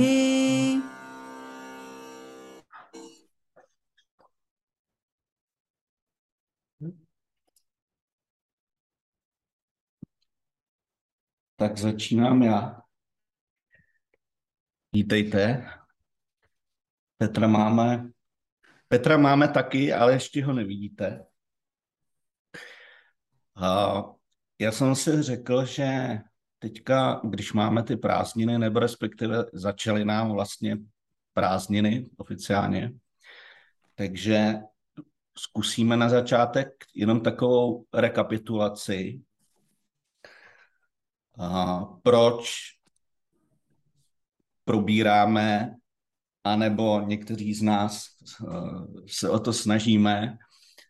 [11.56, 12.82] Tak začínám já.
[14.92, 15.68] Vítejte.
[17.18, 18.10] Petra máme,
[18.88, 21.26] Petra máme taky, ale ještě ho nevidíte.
[23.54, 24.02] A
[24.58, 26.18] já jsem si řekl, že
[26.58, 30.76] teďka, když máme ty prázdniny, nebo respektive začaly nám vlastně
[31.32, 32.92] prázdniny oficiálně,
[33.94, 34.54] takže
[35.38, 39.20] zkusíme na začátek jenom takovou rekapitulaci,
[41.38, 42.62] a proč
[44.64, 45.76] probíráme,
[46.44, 48.46] anebo někteří z nás eh,
[49.08, 50.38] se o to snažíme,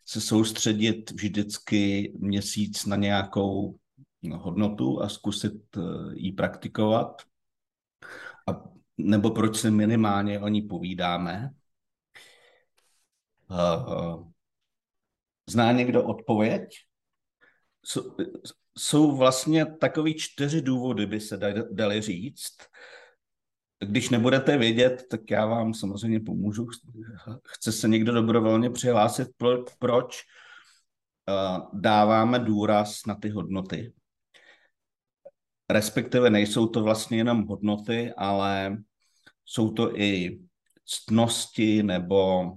[0.05, 3.79] se soustředit vždycky měsíc na nějakou
[4.33, 5.81] hodnotu a zkusit eh,
[6.13, 7.21] ji praktikovat.
[8.49, 8.63] A,
[8.97, 11.51] nebo proč se minimálně o ní povídáme.
[13.51, 14.23] Eh,
[15.49, 16.69] zná někdo odpověď?
[18.77, 21.39] Jsou vlastně takový čtyři důvody, by se
[21.71, 22.57] dali říct.
[23.79, 26.67] Když nebudete vědět, tak já vám samozřejmě pomůžu.
[27.47, 29.27] Chce se někdo dobrovolně přihlásit,
[29.79, 30.21] proč
[31.29, 33.93] eh, dáváme důraz na ty hodnoty.
[35.69, 38.77] Respektive nejsou to vlastně jenom hodnoty, ale
[39.45, 40.39] jsou to i
[40.85, 42.51] ctnosti nebo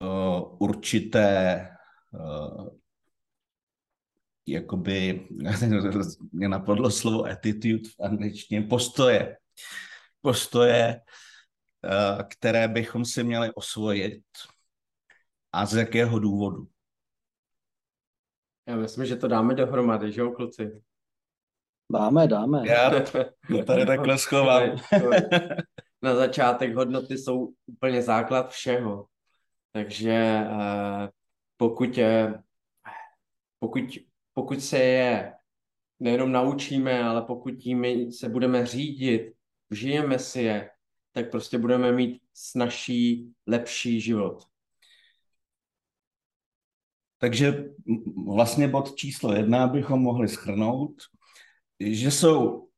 [0.00, 1.68] uh, určité
[2.12, 2.77] uh,
[4.48, 5.28] jakoby,
[6.32, 9.36] mě napadlo slovo attitude v angličtině, postoje.
[10.20, 11.00] Postoje,
[11.84, 14.22] eh, které bychom si měli osvojit.
[15.52, 16.68] A z jakého důvodu?
[18.68, 20.80] Já myslím, že to dáme dohromady, že jo, kluci?
[21.92, 22.68] Dáme, dáme.
[22.68, 22.90] Já
[23.48, 24.76] to tady takhle schovám.
[26.02, 29.06] Na začátek hodnoty jsou úplně základ všeho.
[29.72, 31.08] Takže eh,
[31.56, 32.42] pokud, je,
[33.58, 33.82] pokud
[34.38, 35.32] pokud se je
[36.00, 39.32] nejenom naučíme, ale pokud tím se budeme řídit,
[39.70, 40.70] žijeme si je,
[41.12, 44.44] tak prostě budeme mít snažší, lepší život.
[47.18, 47.64] Takže
[48.26, 51.02] vlastně bod číslo jedna bychom mohli schrnout,
[51.80, 52.68] že jsou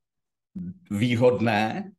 [0.91, 1.93] výhodné,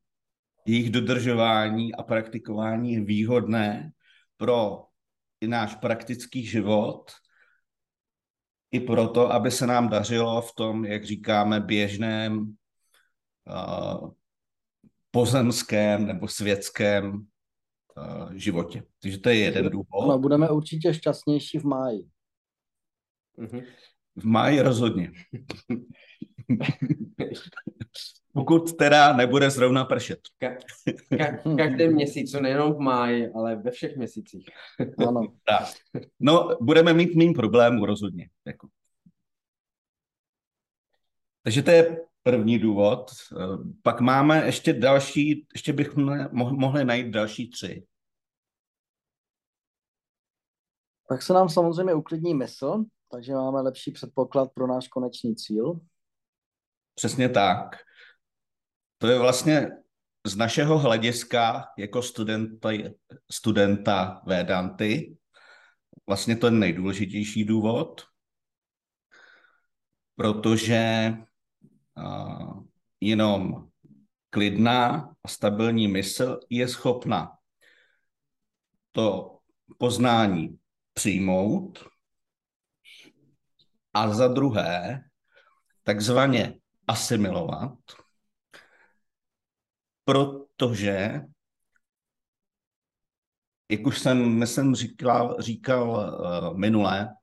[0.65, 3.91] jejich dodržování a praktikování je výhodné
[4.37, 4.85] pro
[5.41, 7.11] i náš praktický život
[8.71, 12.55] i proto, aby se nám dařilo v tom, jak říkáme, běžném
[13.47, 14.11] uh,
[15.11, 18.83] pozemském nebo světském uh, životě.
[19.01, 20.07] Takže to je jeden důvod.
[20.07, 22.03] No, budeme určitě šťastnější v máji.
[23.37, 23.61] Mhm.
[24.15, 25.11] V máji rozhodně.
[28.33, 30.19] Pokud teda nebude zrovna pršet.
[30.41, 30.57] Ka-
[31.11, 34.45] ka- každý měsíc, nejenom v máji, ale ve všech měsících.
[35.07, 35.21] ano.
[35.47, 35.67] Tak.
[36.19, 38.29] No, budeme mít mým problémů rozhodně.
[38.45, 38.67] Jako.
[41.43, 43.11] Takže to je první důvod.
[43.83, 47.85] Pak máme ještě další, ještě bychom mohli najít další tři.
[51.09, 55.79] Tak se nám samozřejmě uklidní mysl, takže máme lepší předpoklad pro náš konečný cíl.
[56.95, 57.75] Přesně tak.
[58.97, 59.67] To je vlastně
[60.25, 62.69] z našeho hlediska jako studenta,
[63.31, 65.17] studenta Vedanty
[66.07, 68.01] vlastně to je nejdůležitější důvod,
[70.15, 71.13] protože
[71.97, 72.63] uh,
[73.01, 73.69] jenom
[74.29, 77.37] klidná a stabilní mysl je schopna
[78.91, 79.37] to
[79.77, 80.59] poznání
[80.93, 81.87] přijmout
[83.93, 85.03] a za druhé
[85.83, 86.60] takzvaně
[86.91, 87.79] asimilovat
[90.11, 91.21] protože,
[93.69, 97.15] jak už jsem, jsem říkal, říkal uh, minule,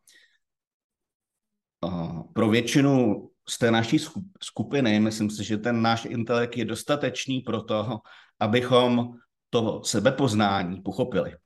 [1.85, 3.99] uh, pro většinu z té naší
[4.43, 8.01] skupiny, myslím si, že ten náš intelekt je dostatečný pro to,
[8.41, 9.19] abychom
[9.51, 11.37] to sebepoznání pochopili.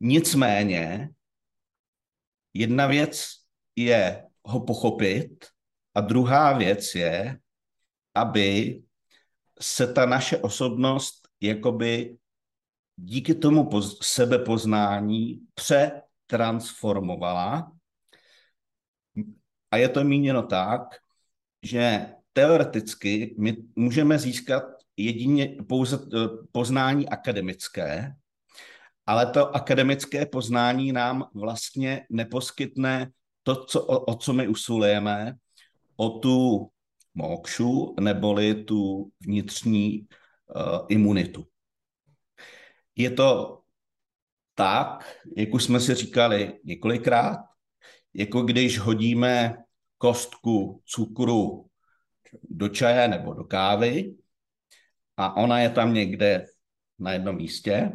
[0.00, 1.10] Nicméně,
[2.54, 3.28] jedna věc
[3.76, 5.51] je ho pochopit
[5.94, 7.38] a druhá věc je,
[8.14, 8.82] aby
[9.60, 12.16] se ta naše osobnost jakoby
[12.96, 17.72] díky tomu poz, sebepoznání přetransformovala.
[19.70, 20.80] A je to míněno tak,
[21.62, 24.64] že teoreticky my můžeme získat
[24.96, 26.18] jedině pouze eh,
[26.52, 28.14] poznání akademické,
[29.06, 33.10] ale to akademické poznání nám vlastně neposkytne
[33.42, 35.36] to, co, o, o co my usilujeme,
[35.96, 36.68] o tu
[37.14, 40.08] mokšu, neboli tu vnitřní
[40.56, 41.46] uh, imunitu.
[42.96, 43.58] Je to
[44.54, 47.38] tak, jak už jsme si říkali několikrát,
[48.14, 49.56] jako když hodíme
[49.98, 51.66] kostku cukru
[52.42, 54.14] do čaje nebo do kávy
[55.16, 56.46] a ona je tam někde
[56.98, 57.92] na jednom místě,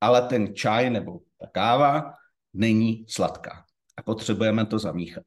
[0.00, 2.14] ale ten čaj nebo ta káva
[2.54, 3.64] není sladká
[3.96, 5.24] a potřebujeme to zamíchat.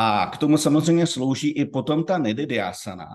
[0.00, 3.06] A k tomu samozřejmě slouží i potom ta nididiasana.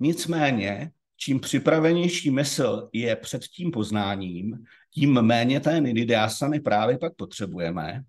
[0.00, 4.64] Nicméně, čím připravenější mysl je před tím poznáním,
[4.94, 8.02] tím méně té nididiasany právě pak potřebujeme.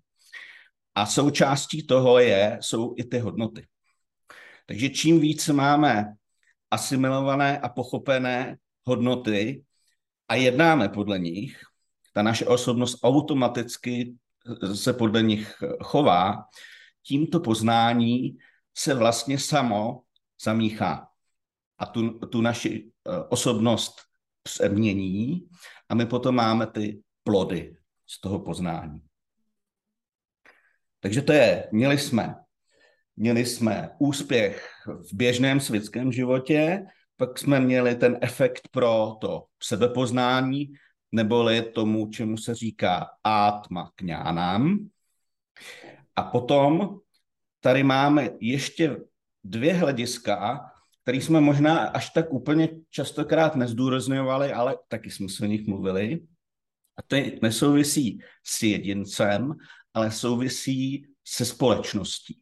[0.94, 3.66] A součástí toho je, jsou i ty hodnoty.
[4.66, 6.14] Takže čím víc máme
[6.70, 9.64] asimilované a pochopené hodnoty
[10.28, 11.60] a jednáme podle nich,
[12.12, 14.14] ta naše osobnost automaticky
[14.74, 16.44] se podle nich chová,
[17.06, 18.36] tímto poznání
[18.74, 20.02] se vlastně samo
[20.42, 21.08] zamíchá
[21.78, 23.94] a tu, tu naši eh, osobnost
[24.42, 25.48] přemění
[25.88, 29.02] a my potom máme ty plody z toho poznání.
[31.00, 32.34] Takže to je, měli jsme,
[33.16, 36.86] měli jsme úspěch v běžném světském životě,
[37.16, 40.72] pak jsme měli ten efekt pro to sebepoznání,
[41.12, 44.88] neboli tomu, čemu se říká átma kňánám.
[46.16, 47.00] A potom
[47.60, 48.96] tady máme ještě
[49.44, 50.70] dvě hlediska,
[51.02, 56.26] které jsme možná až tak úplně častokrát nezdůrazňovali, ale taky jsme se o nich mluvili.
[56.96, 59.54] A to nesouvisí s jedincem,
[59.94, 62.40] ale souvisí se společností.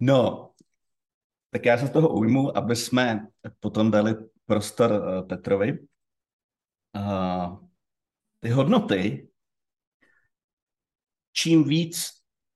[0.00, 0.50] No,
[1.50, 3.26] tak já se toho ujmu, aby jsme
[3.60, 4.14] potom dali
[4.48, 5.78] prostor eh, Petrovi.
[6.96, 7.68] Uh,
[8.40, 9.28] ty hodnoty,
[11.32, 12.10] čím víc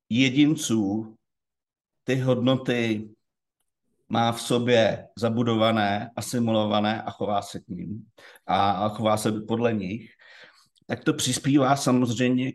[0.09, 1.17] jedinců
[2.05, 3.11] ty hodnoty
[4.09, 8.07] má v sobě zabudované, asimilované a chová se k ním
[8.47, 10.11] a, a chová se podle nich,
[10.87, 12.53] tak to přispívá samozřejmě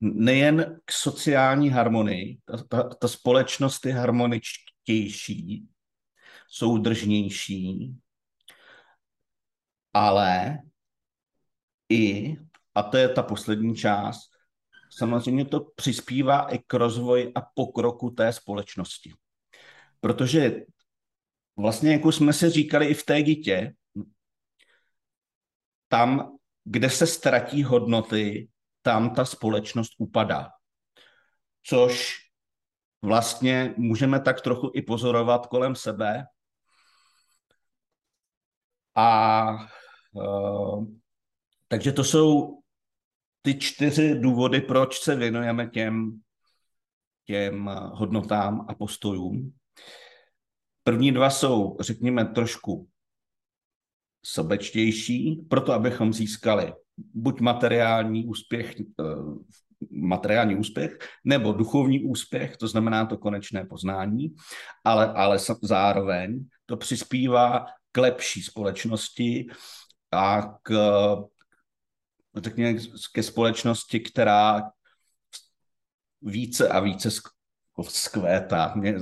[0.00, 5.68] nejen k sociální harmonii, ta, ta, ta společnost je harmoničtější,
[6.48, 7.94] soudržnější,
[9.94, 10.58] ale
[11.88, 12.36] i,
[12.74, 14.30] a to je ta poslední část,
[14.90, 19.12] samozřejmě to přispívá i k rozvoji a pokroku té společnosti.
[20.00, 20.60] Protože
[21.56, 23.74] vlastně, jako jsme si říkali i v té gitě,
[25.88, 28.48] tam, kde se ztratí hodnoty,
[28.82, 30.50] tam ta společnost upadá.
[31.62, 32.16] Což
[33.02, 36.24] vlastně můžeme tak trochu i pozorovat kolem sebe.
[38.98, 39.48] A
[40.12, 40.86] uh,
[41.68, 42.58] takže to jsou
[43.42, 46.20] ty čtyři důvody, proč se věnujeme těm,
[47.24, 49.52] těm hodnotám a postojům.
[50.84, 52.88] První dva jsou, řekněme, trošku
[54.24, 56.72] sobečtější, proto abychom získali
[57.14, 59.04] buď materiální úspěch, eh,
[59.90, 64.34] materiální úspěch, nebo duchovní úspěch, to znamená to konečné poznání,
[64.84, 67.66] ale, ale zároveň to přispívá
[67.98, 69.46] k lepší společnosti
[70.12, 70.72] a k,
[72.36, 72.78] řekněme,
[73.12, 74.70] ke společnosti, která
[76.22, 77.10] více a více
[77.88, 78.72] skvétá.
[78.76, 78.94] Mě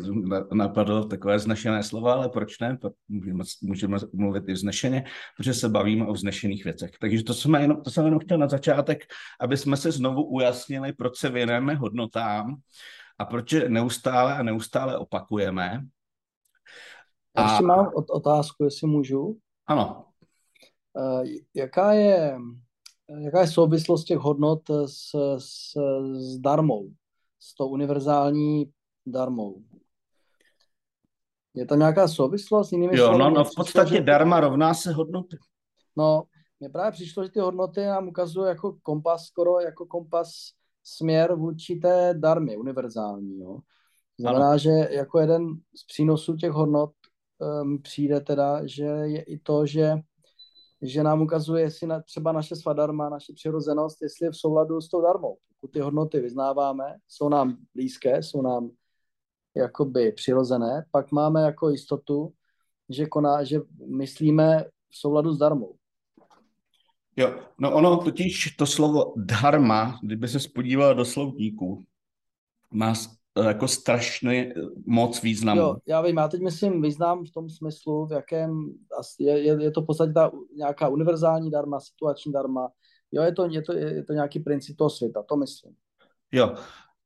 [0.53, 2.79] napadlo takové znešené slova, ale proč ne?
[3.09, 5.05] Můžeme, můžeme mluvit i vznešeně,
[5.37, 6.91] protože se bavíme o vznešených věcech.
[7.01, 9.05] Takže to jsem, jenom, to jsem jenom chtěl na začátek,
[9.41, 12.57] aby jsme se znovu ujasnili, proč se věnujeme hodnotám
[13.19, 15.85] a proč neustále a neustále opakujeme.
[17.37, 17.51] A...
[17.51, 19.37] Ještě mám otázku, jestli můžu.
[19.67, 20.05] Ano.
[20.95, 22.39] Uh, jaká je,
[23.25, 25.73] jaká je souvislost těch hodnot s, s,
[26.17, 26.91] s darmou?
[27.47, 28.73] s tou univerzální
[29.07, 29.63] darmou.
[31.55, 34.01] Je tam nějaká souvislost s jinými Jo, no, no v podstatě že...
[34.01, 35.37] darma rovná se hodnoty.
[35.97, 36.23] No,
[36.61, 40.31] mně právě přišlo, že ty hodnoty nám ukazují jako kompas, skoro jako kompas
[40.85, 43.39] směr vůči té darmy, univerzální.
[43.39, 43.59] Jo.
[44.21, 44.59] Znamená, ano.
[44.59, 46.93] že jako jeden z přínosů těch hodnot
[47.39, 49.95] um, přijde teda, že je i to, že
[50.83, 54.89] že nám ukazuje, jestli na, třeba naše svadarma, naše přirozenost, jestli je v souladu s
[54.89, 55.37] tou darmou.
[55.49, 58.71] Pokud ty hodnoty vyznáváme, jsou nám blízké, jsou nám
[59.57, 62.33] jakoby přirozené, pak máme jako jistotu,
[62.89, 65.75] že, koná, že myslíme v souladu s darmou.
[67.17, 71.85] Jo, no ono totiž to slovo dharma, kdyby se spodíval do slovníků,
[72.71, 72.95] má
[73.43, 74.55] jako strašně
[74.87, 75.61] moc významu.
[75.61, 78.75] Jo, já vím, já teď myslím význam v tom smyslu, v jakém
[79.21, 82.69] je, je, je to v podstatě ta nějaká univerzální darma, situační darma.
[83.13, 85.75] Jo, je to, je to, je to nějaký princip toho světa, to myslím.
[86.33, 86.55] Jo,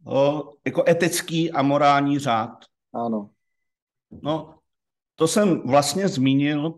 [0.06, 2.50] o, jako etický a morální řád.
[2.94, 3.30] Ano.
[4.22, 4.54] No,
[5.14, 6.74] to jsem vlastně zmínil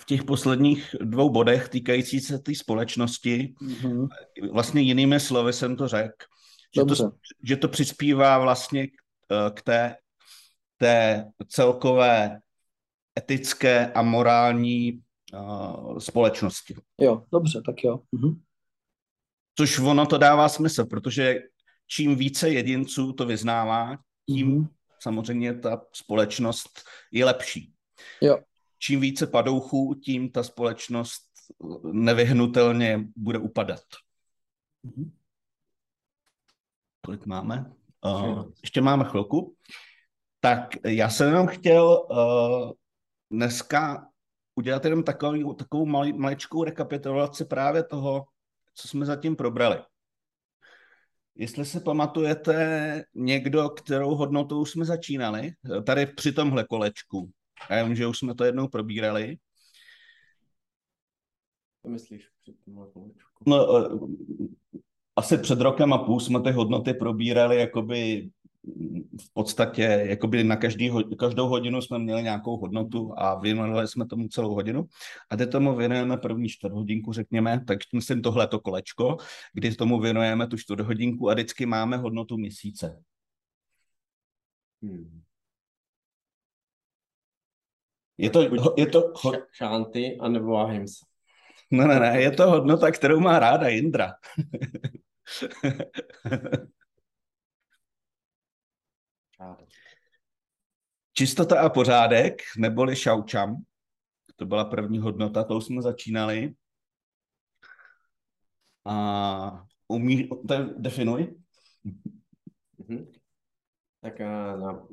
[0.00, 3.54] v těch posledních dvou bodech týkající se té společnosti.
[3.60, 4.08] Mhm.
[4.52, 6.26] Vlastně jinými slovy jsem to řekl,
[6.74, 7.12] že to,
[7.42, 8.92] že to přispívá vlastně k,
[9.30, 9.96] eh, k té,
[10.76, 12.40] té celkové
[13.18, 15.02] etické a morální
[15.34, 16.74] uh, společnosti.
[17.00, 18.00] Jo, dobře, tak jo.
[18.12, 18.40] Mhm.
[19.58, 21.38] Což ono to dává smysl, protože
[21.86, 24.68] čím více jedinců to vyznává, tím Mhm.
[24.98, 27.74] samozřejmě ta společnost je lepší.
[28.20, 28.38] Jo.
[28.78, 31.22] Čím více padouchů, tím ta společnost
[31.92, 33.82] nevyhnutelně bude upadat.
[34.82, 35.12] Mhm.
[37.10, 37.72] Kolik máme?
[38.04, 39.56] Uh, ještě máme chvilku.
[40.40, 42.72] Tak já jsem jenom chtěl uh,
[43.30, 44.08] dneska
[44.54, 48.24] udělat jenom takovou, takovou mali, maličkou rekapitulaci právě toho,
[48.74, 49.78] co jsme zatím probrali.
[51.34, 55.52] Jestli se pamatujete někdo, kterou hodnotou jsme začínali,
[55.84, 57.30] tady při tomhle kolečku,
[57.70, 59.36] já vím, že už jsme to jednou probírali,
[61.82, 63.44] To myslíš při tomhle kolečku?
[63.46, 63.88] No, eh,
[65.16, 68.30] asi před rokem a půl jsme ty hodnoty probírali jakoby
[69.20, 74.28] v podstatě, jakoby na každý, každou hodinu jsme měli nějakou hodnotu a věnovali jsme tomu
[74.28, 74.86] celou hodinu.
[75.30, 79.16] A teď tomu věnujeme první čtvrt hodinku, řekněme, tak myslím tohleto kolečko,
[79.52, 83.02] kdy tomu věnujeme tu čtvrt hodinku a vždycky máme hodnotu měsíce.
[84.82, 85.22] Hmm.
[88.18, 88.40] Je to,
[88.76, 89.12] je to,
[89.52, 91.09] Šanty anebo Ahimsa.
[91.70, 94.12] Ne, ne, ne, je to hodnota, kterou má ráda Indra.
[99.36, 99.68] Šádek.
[101.12, 103.56] Čistota a pořádek, neboli šaučam,
[104.36, 106.54] to byla první hodnota, tou jsme začínali.
[108.84, 110.28] A umí,
[110.76, 111.36] definuj.
[112.78, 113.12] Mhm.
[114.00, 114.86] Tak a na,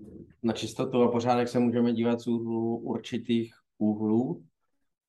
[0.43, 4.45] na čistotu a pořádek se můžeme dívat z úhlu určitých úhlů.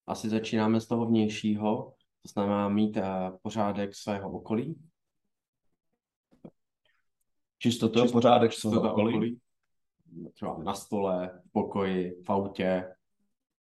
[0.09, 4.81] Asi začínáme z toho vnějšího, to znamená mít eh, pořádek svého okolí.
[7.59, 9.41] Čistota a pořádek svého Čistota okolí.
[10.35, 12.95] Třeba na stole, v pokoji, v autě.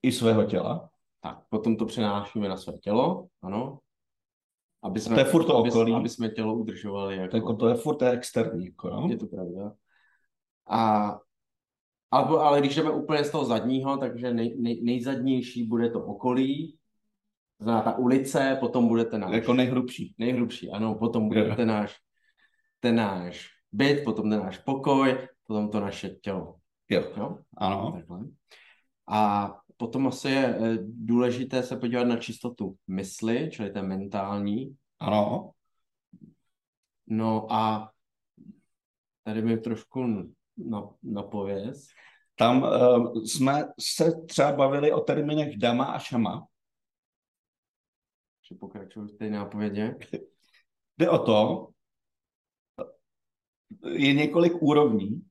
[0.01, 0.89] I svého těla.
[1.21, 3.79] Tak, potom to přenášíme na své tělo, ano.
[4.83, 5.93] Aby jsme, To je furt to aby, okolí.
[5.93, 7.31] aby jsme tělo udržovali jako...
[7.31, 8.65] Tak to je furt externí.
[8.65, 9.07] Jako, no?
[9.09, 9.73] Je to pravda.
[10.69, 11.11] A,
[12.11, 16.77] ale, ale když jdeme úplně z toho zadního, takže nej, nej, nejzadnější bude to okolí,
[17.57, 20.15] to znamená ta ulice, potom bude ten náš Jako nejhrubší.
[20.17, 21.95] nejhrubší, ano, potom bude ten náš,
[22.79, 26.55] ten náš byt, potom ten náš pokoj, potom to naše tělo.
[26.89, 27.37] Jo, Jo?
[27.57, 27.91] ano.
[27.91, 28.19] Takhle.
[29.09, 34.75] A potom asi je eh, důležité se podívat na čistotu mysli, čili té mentální.
[34.99, 35.51] Ano.
[37.07, 37.91] No a
[39.23, 40.03] tady mi trošku
[40.57, 41.87] na, napověz.
[42.35, 46.47] Tam uh, jsme se třeba bavili o termínech dama a šama.
[48.49, 49.95] že pokračuju v té nápovědě.
[50.97, 51.67] Jde o to,
[53.91, 55.21] je několik úrovní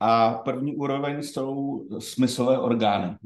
[0.00, 3.18] a první úroveň jsou smyslové orgány.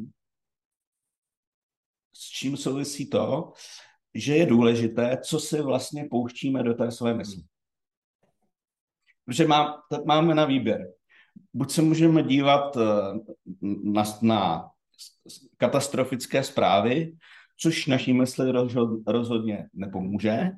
[2.12, 3.52] S čím souvisí to,
[4.14, 7.42] že je důležité, co si vlastně pouštíme do té své mysli.
[9.26, 10.92] Protože má, máme na výběr.
[11.54, 13.18] Buď se můžeme dívat eh,
[13.82, 14.70] na, na
[15.56, 17.12] katastrofické zprávy,
[17.60, 20.50] což naší mysli rozhod, rozhodně nepomůže,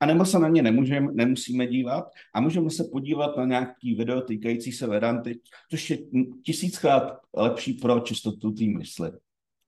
[0.00, 2.04] a nebo se na ně nemůžeme, nemusíme dívat
[2.34, 5.40] a můžeme se podívat na nějaký video týkající se Vedanty,
[5.70, 5.98] což je
[6.44, 9.10] tisíckrát lepší pro čistotu té mysli.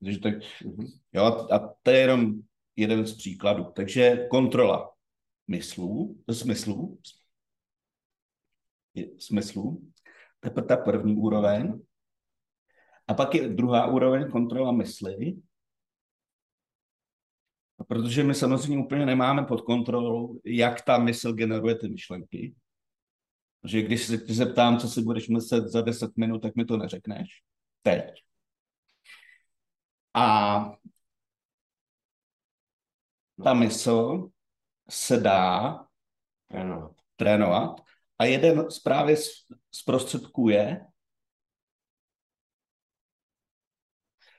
[0.05, 0.35] Takže tak,
[1.13, 2.35] jo, a to je jenom
[2.77, 3.67] jeden z příkladů.
[3.77, 4.91] Takže kontrola
[5.49, 6.99] myslů, smyslů,
[10.41, 11.81] to je ta první úroveň.
[13.09, 15.37] A pak je druhá úroveň kontrola mysli,
[17.79, 22.55] a protože my samozřejmě úplně nemáme pod kontrolou, jak ta mysl generuje ty myšlenky.
[23.65, 26.77] Že když se tě zeptám, co si budeš myslet za 10 minut, tak mi to
[26.77, 27.29] neřekneš.
[27.83, 28.05] Teď.
[30.15, 30.61] A
[33.45, 34.29] ta mysl
[34.91, 35.75] se dá
[36.49, 36.93] Trénovat.
[37.17, 37.81] trénovat
[38.19, 40.87] A jeden z právě z, prostředků je,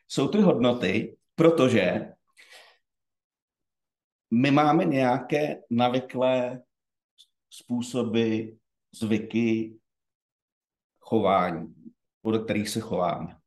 [0.08, 2.14] jsou ty hodnoty, protože
[4.32, 6.64] my máme nějaké navyklé
[7.50, 8.44] způsoby,
[8.92, 9.80] zvyky,
[11.00, 11.76] chování,
[12.22, 13.40] podle kterých se chováme.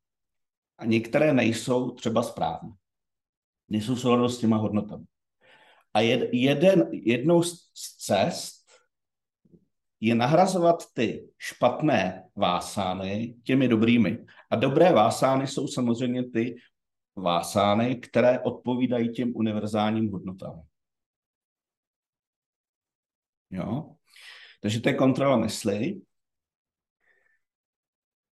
[0.78, 2.70] A některé nejsou třeba správné.
[3.68, 5.04] Nejsou souladu s těma hodnotami.
[5.94, 8.61] A jed, jeden, jednou z cest
[10.02, 14.26] je nahrazovat ty špatné vásány těmi dobrými.
[14.50, 16.56] A dobré vásány jsou samozřejmě ty
[17.16, 20.62] vásány, které odpovídají těm univerzálním hodnotám.
[23.50, 23.94] Jo?
[24.60, 26.00] Takže to je kontrola mysli.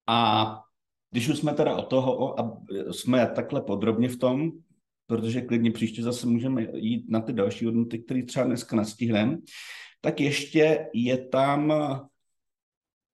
[0.07, 0.45] A
[1.11, 2.61] když už jsme teda o toho a
[2.91, 4.51] jsme takhle podrobně v tom,
[5.09, 9.37] protože klidně příště zase můžeme jít na ty další hodnoty, které třeba dneska nestihneme,
[10.01, 11.71] tak ještě je tam,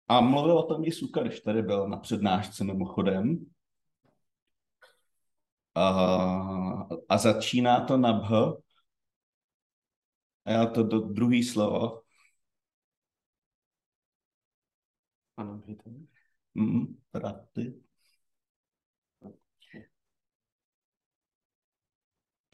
[0.08, 3.46] a mluvil o tom i Suka, když tady byl na přednášce mimochodem,
[5.76, 5.86] a,
[7.10, 8.32] a začíná to na bh,
[10.46, 12.02] a já to do druhý slovo.
[15.38, 15.90] Ano, to.
[16.56, 17.85] Mm, praty.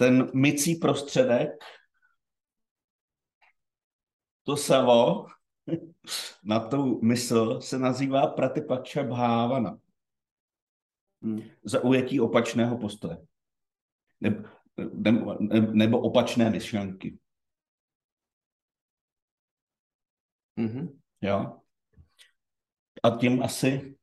[0.01, 1.50] Ten mycí prostředek,
[4.43, 5.25] to savo
[6.43, 9.79] na tu mysl se nazývá pratipača bhávana.
[11.22, 11.41] Hmm.
[11.63, 13.17] Zaujetí opačného postoje.
[14.22, 14.50] Nebo,
[14.93, 15.36] nebo,
[15.74, 17.20] nebo opačné myšlenky.
[20.58, 21.00] Mm-hmm.
[21.22, 21.62] Jo?
[23.03, 23.98] A tím asi,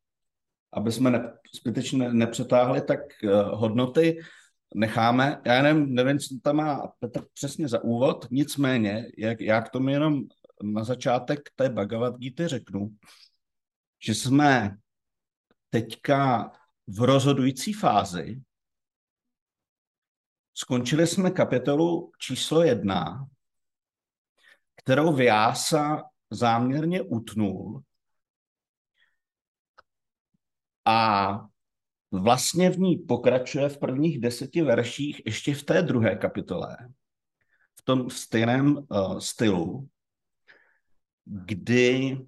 [0.72, 4.18] aby jsme ne, zbytečně nepřetáhli, tak uh, hodnoty
[4.74, 5.42] necháme.
[5.44, 9.88] Já nevím, nevím, co tam má Petr přesně za úvod, nicméně, jak, já k tomu
[9.88, 10.22] jenom
[10.62, 12.90] na začátek té Bhagavad Gita řeknu,
[14.04, 14.76] že jsme
[15.70, 16.52] teďka
[16.86, 18.42] v rozhodující fázi.
[20.54, 23.26] Skončili jsme kapitolu číslo jedna,
[24.76, 27.82] kterou Vyása záměrně utnul
[30.84, 31.30] a
[32.10, 36.76] vlastně v ní pokračuje v prvních deseti verších ještě v té druhé kapitole,
[37.80, 39.88] v tom stejném uh, stylu,
[41.24, 42.18] kdy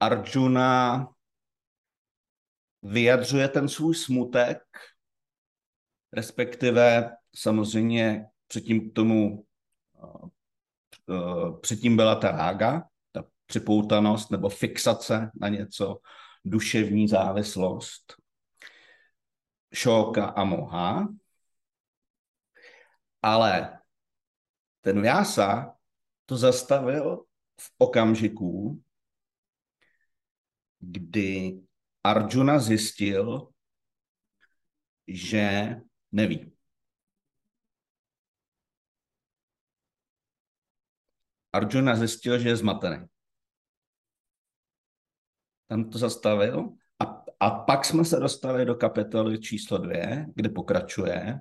[0.00, 1.08] Arjuna
[2.82, 4.62] vyjadřuje ten svůj smutek,
[6.12, 9.46] respektive samozřejmě předtím k tomu
[9.92, 10.28] uh,
[11.06, 15.98] uh, předtím byla ta rága, ta připoutanost nebo fixace na něco,
[16.44, 18.14] duševní závislost,
[19.72, 21.08] šoka a moha,
[23.22, 23.78] ale
[24.80, 25.76] ten Vyasa
[26.26, 27.26] to zastavil
[27.58, 28.78] v okamžiku,
[30.80, 31.60] kdy
[32.04, 33.50] Arjuna zjistil,
[35.08, 35.76] že
[36.12, 36.52] neví.
[41.52, 43.08] Arjuna zjistil, že je zmatený.
[45.68, 46.78] Tam to zastavil
[47.40, 51.40] a, pak jsme se dostali do kapitoly číslo dvě, kde pokračuje.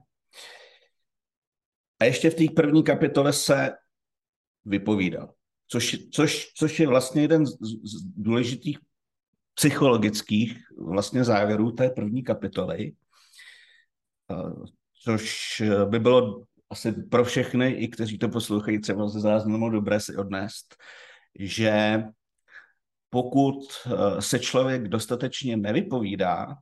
[2.00, 3.72] A ještě v té první kapitole se
[4.66, 5.34] vypovídal.
[5.68, 7.52] Což, což, což je vlastně jeden z,
[7.84, 8.80] z důležitých
[9.54, 12.94] psychologických vlastně závěrů té první kapitoly,
[15.04, 20.16] což by bylo asi pro všechny, i kteří to poslouchají třeba ze záznamu, dobré si
[20.16, 20.76] odnést,
[21.40, 22.04] že
[23.18, 26.56] pokud eh, se člověk dostatečně nevypovídá,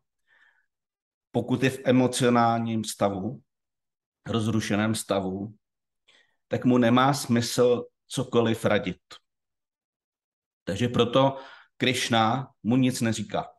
[1.31, 3.41] pokud je v emocionálním stavu,
[4.27, 5.55] rozrušeném stavu,
[6.47, 9.01] tak mu nemá smysl cokoliv radit.
[10.63, 11.37] Takže proto
[11.77, 13.51] Krishna mu nic neříká.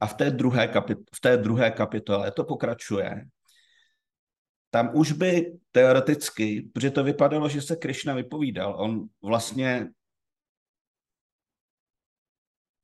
[0.00, 3.26] A v té druhé, kapit- v té druhé kapitole to pokračuje.
[4.70, 9.90] Tam už by teoreticky, protože to vypadalo, že se Krishna vypovídal, on vlastně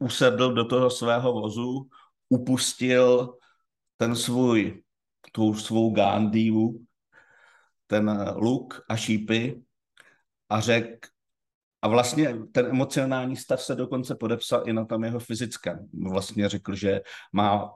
[0.04, 1.88] usedl do toho svého vozu,
[2.28, 3.38] upustil
[3.96, 4.82] ten svůj,
[5.32, 6.86] tu svou Gandhiu,
[7.86, 9.62] ten luk a šípy
[10.48, 11.08] a řekl,
[11.82, 15.88] a vlastně ten emocionální stav se dokonce podepsal i na tom jeho fyzickém.
[16.10, 17.00] Vlastně řekl, že
[17.32, 17.74] má,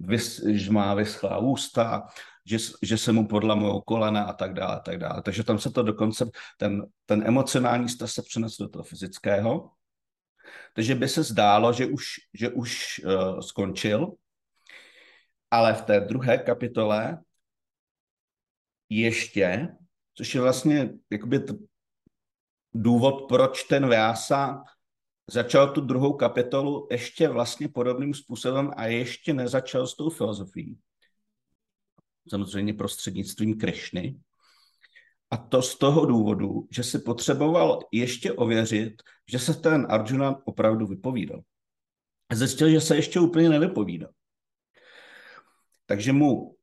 [0.00, 2.06] vys, že má vyschlá ústa,
[2.46, 5.22] že, že se mu podlamují kolena a tak dále, a tak dále.
[5.22, 9.70] Takže tam se to dokonce, ten, ten emocionální stav se přenesl do toho fyzického.
[10.74, 14.12] Takže by se zdálo, že už, že už uh, skončil,
[15.50, 17.18] ale v té druhé kapitole
[18.88, 19.68] ještě,
[20.14, 21.40] což je vlastně jakoby
[22.74, 24.64] důvod, proč ten Vyasa
[25.30, 30.78] začal tu druhou kapitolu ještě vlastně podobným způsobem a ještě nezačal s tou filozofií.
[32.28, 34.20] Samozřejmě prostřednictvím Krišny.
[35.30, 40.86] A to z toho důvodu, že si potřeboval ještě ověřit, že se ten Arjuna opravdu
[40.86, 41.40] vypovídal.
[42.32, 44.10] Zjistil, že se ještě úplně nevypovídal.
[45.86, 46.56] Takže mu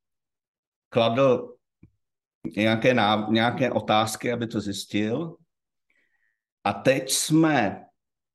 [0.90, 1.56] kladl
[2.56, 5.36] nějaké, náv- nějaké otázky, aby to zjistil.
[6.64, 7.86] A teď jsme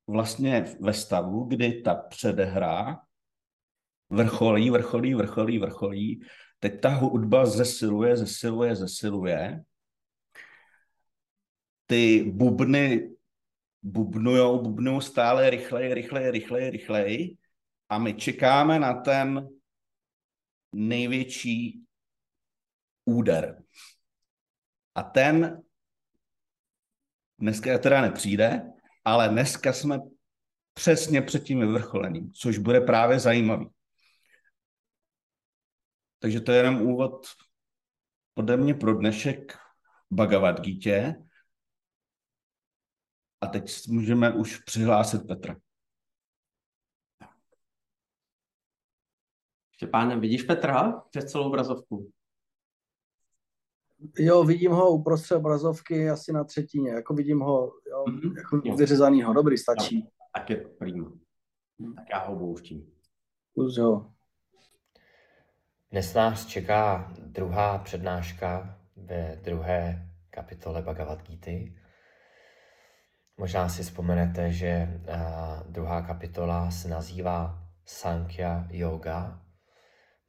[0.07, 2.99] vlastně ve stavu, kdy ta předehra
[4.09, 6.21] vrcholí, vrcholí, vrcholí, vrcholí.
[6.59, 9.63] Teď ta hudba zesiluje, zesiluje, zesiluje.
[11.85, 13.09] Ty bubny
[13.81, 17.37] bubnujou, bubnujou stále rychleji, rychleji, rychleji, rychleji
[17.89, 19.49] a my čekáme na ten
[20.73, 21.83] největší
[23.05, 23.63] úder.
[24.95, 25.63] A ten
[27.39, 28.71] dneska teda nepřijde,
[29.05, 29.99] ale dneska jsme
[30.73, 33.69] přesně před tím vyvrcholením, což bude právě zajímavý.
[36.19, 37.27] Takže to je jenom úvod
[38.35, 39.57] ode mě pro dnešek
[40.11, 41.13] Bhagavad Gita.
[43.43, 45.55] A teď můžeme už přihlásit Petra.
[49.71, 52.11] Štěpáne, vidíš Petra přes celou obrazovku?
[54.19, 58.37] Jo, vidím ho uprostřed obrazovky asi na třetině, jako vidím ho jo, Mhm.
[58.37, 58.75] jako Jo.
[58.75, 60.09] vyřezanýho, dobrý, stačí.
[60.35, 61.11] Tak je to prima.
[61.95, 62.91] Tak já ho pouštím.
[63.53, 64.11] Plus, jo.
[65.91, 71.82] Dnes nás čeká druhá přednáška ve druhé kapitole Bhagavad Gita.
[73.37, 79.41] Možná si vzpomenete, že a, druhá kapitola se nazývá Sankhya Yoga.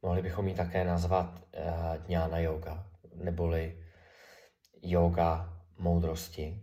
[0.01, 3.83] Mohli bychom ji také nazvat a, Jnana Yoga, neboli
[4.81, 6.61] yoga moudrosti.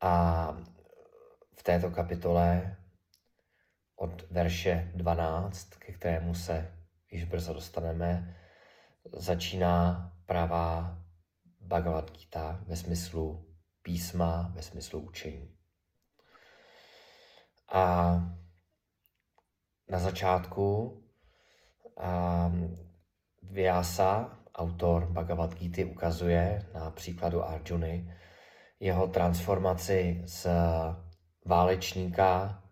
[0.00, 0.52] A
[1.58, 2.76] v této kapitole
[3.96, 6.74] od verše 12, ke kterému se
[7.10, 8.36] již brzo dostaneme,
[9.12, 10.98] začíná pravá
[11.60, 13.47] Bhagavad Gita ve smyslu
[13.88, 15.48] písma, ve smyslu učení.
[17.72, 18.14] A
[19.88, 20.96] na začátku
[23.42, 28.14] Vyasa, autor Bhagavad Gita, ukazuje na příkladu Arjuny
[28.80, 30.46] jeho transformaci z
[31.44, 32.62] válečníka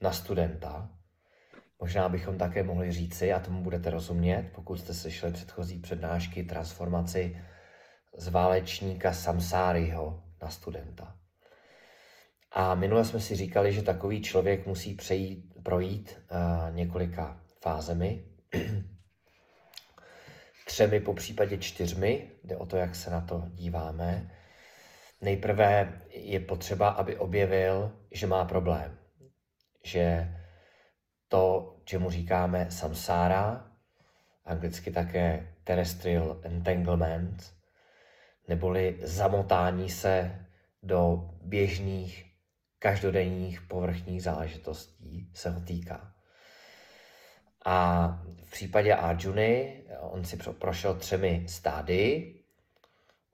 [0.00, 0.90] na studenta.
[1.80, 7.42] Možná bychom také mohli říci, a tomu budete rozumět, pokud jste slyšeli předchozí přednášky, transformaci
[8.16, 11.16] z válečníka samsáriho na studenta.
[12.52, 18.24] A minule jsme si říkali, že takový člověk musí přejít, projít uh, několika fázemi.
[20.66, 24.30] Třemi, po případě čtyřmi, jde o to, jak se na to díváme.
[25.20, 28.98] Nejprve je potřeba, aby objevil, že má problém.
[29.84, 30.34] Že
[31.28, 33.70] to, čemu říkáme samsára,
[34.44, 37.55] anglicky také terrestrial entanglement,
[38.48, 40.46] neboli zamotání se
[40.82, 42.24] do běžných,
[42.78, 46.12] každodenních povrchních záležitostí se ho týká.
[47.64, 48.08] A
[48.44, 52.32] v případě Arjuny, on si prošel třemi stády,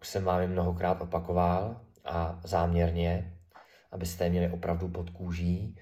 [0.00, 3.38] už jsem vám je mnohokrát opakoval a záměrně,
[3.90, 5.78] abyste je měli opravdu pod kůží.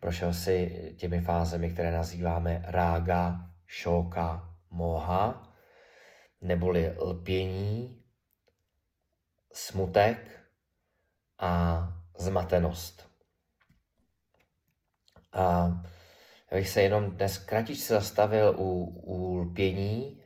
[0.00, 5.52] Prošel si těmi fázemi, které nazýváme rága, šoka, moha,
[6.40, 8.02] neboli lpění,
[9.56, 10.40] smutek
[11.38, 11.82] a
[12.18, 13.10] zmatenost.
[15.32, 15.68] A
[16.50, 20.22] já bych se jenom dnes kratičce zastavil u, u lpění.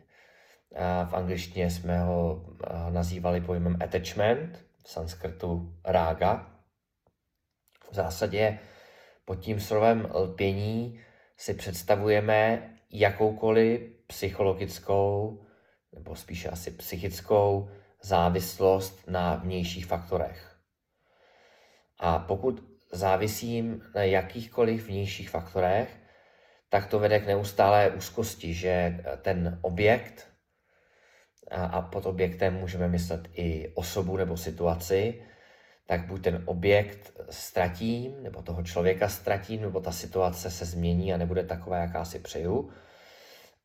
[0.76, 2.46] A v angličtině jsme ho
[2.90, 6.60] nazývali pojmem attachment, v sanskrtu rága.
[7.90, 8.58] V zásadě
[9.24, 11.00] pod tím slovem lpění
[11.36, 15.42] si představujeme jakoukoliv psychologickou,
[15.92, 17.70] nebo spíše asi psychickou
[18.02, 20.56] závislost na vnějších faktorech.
[21.98, 25.96] A pokud závisím na jakýchkoliv vnějších faktorech,
[26.68, 30.26] tak to vede k neustálé úzkosti, že ten objekt,
[31.50, 35.22] a pod objektem můžeme myslet i osobu nebo situaci,
[35.86, 41.16] tak buď ten objekt ztratím, nebo toho člověka ztratím, nebo ta situace se změní a
[41.16, 42.72] nebude taková, jaká si přeju.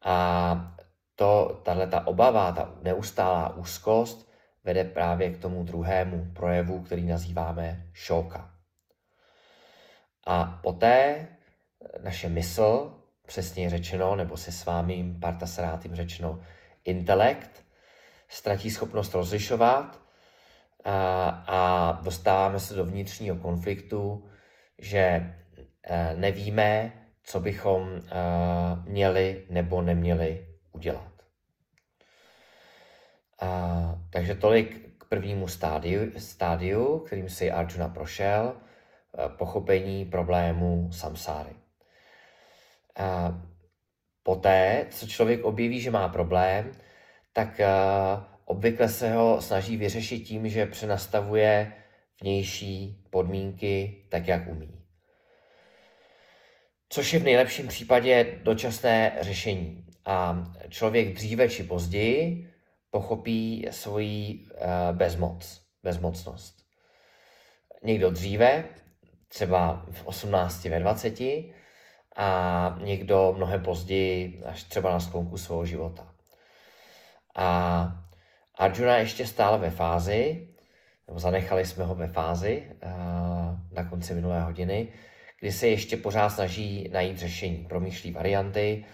[0.01, 0.75] A
[1.15, 4.24] to, tahle ta obava, ta neustálá úzkost
[4.65, 8.51] vede právě k tomu druhému projevu, který nazýváme šoka.
[10.27, 11.27] A poté
[12.03, 12.93] naše mysl,
[13.25, 15.15] přesně řečeno, nebo se s vámi
[15.93, 16.39] řečeno,
[16.85, 17.63] intelekt,
[18.27, 20.01] ztratí schopnost rozlišovat
[20.83, 24.29] a, a dostáváme se do vnitřního konfliktu,
[24.77, 25.33] že
[25.83, 26.91] eh, nevíme,
[27.23, 28.11] co bychom eh,
[28.89, 31.14] měli nebo neměli udělat.
[33.41, 38.55] A, takže tolik k prvnímu stádiu, stádiu, kterým si Arjuna prošel,
[39.27, 41.55] pochopení problému samsáry.
[42.97, 43.41] A
[44.23, 46.71] poté, co člověk objeví, že má problém,
[47.33, 47.61] tak
[48.45, 51.73] obvykle se ho snaží vyřešit tím, že přenastavuje
[52.21, 54.81] vnější podmínky tak, jak umí.
[56.89, 59.85] Což je v nejlepším případě dočasné řešení.
[60.05, 62.51] A člověk dříve či později
[62.95, 64.47] pochopí svoji
[64.91, 66.55] bezmoc, bezmocnost.
[67.83, 68.63] Někdo dříve,
[69.27, 71.19] třeba v 18, ve 20,
[72.15, 76.07] a někdo mnohem později, až třeba na sklonku svého života.
[77.35, 77.47] A
[78.55, 80.47] Arjuna ještě stále ve fázi,
[81.07, 82.71] nebo zanechali jsme ho ve fázi
[83.71, 84.87] na konci minulé hodiny,
[85.39, 88.85] kdy se ještě pořád snaží najít řešení, promýšlí varianty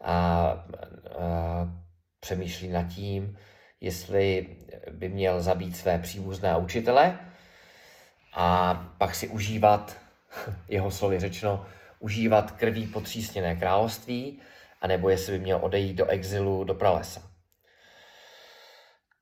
[0.00, 1.85] a, a
[2.20, 3.38] přemýšlí nad tím,
[3.80, 4.56] jestli
[4.90, 7.18] by měl zabít své příbuzné a učitele
[8.34, 9.96] a pak si užívat,
[10.68, 11.66] jeho slovy řečeno,
[11.98, 14.40] užívat krví potřísněné království,
[14.80, 17.22] anebo jestli by měl odejít do exilu do pralesa.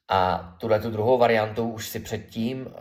[0.09, 2.75] A tuhle tu druhou variantu už si předtím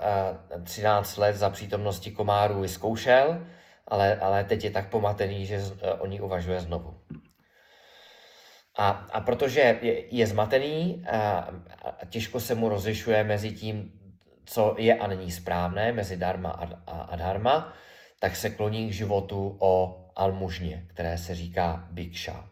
[0.63, 3.47] 13 let za přítomnosti komárů vyzkoušel,
[3.87, 5.61] ale, ale teď je tak pomatený, že
[5.99, 7.01] o ní uvažuje znovu.
[8.75, 11.49] A, a protože je, je zmatený a,
[12.01, 13.91] a těžko se mu rozlišuje mezi tím,
[14.45, 17.73] co je a není správné, mezi dharma a, a, a dharma,
[18.19, 22.49] tak se kloní k životu o almužně, které se říká bikša.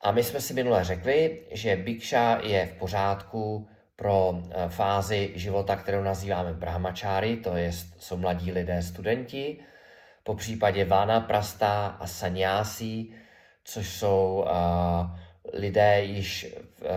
[0.00, 5.76] A my jsme si minule řekli, že bikša je v pořádku pro eh, fázi života,
[5.76, 9.56] kterou nazýváme brahmačáry, to je, jsou mladí lidé, studenti,
[10.24, 13.14] po případě vána prasta a sanyásí,
[13.64, 15.18] což jsou uh,
[15.52, 16.46] lidé již
[16.80, 16.88] uh,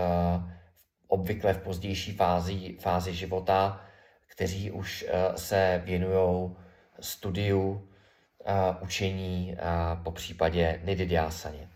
[1.08, 3.82] obvykle v pozdější fázi, fázi života,
[4.28, 6.56] kteří už uh, se věnují
[7.00, 11.70] studiu, uh, učení, uh, po případě nididyasaně.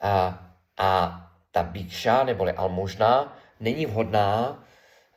[0.00, 0.44] A,
[0.78, 4.64] a ta bíkša, neboli almužna, není vhodná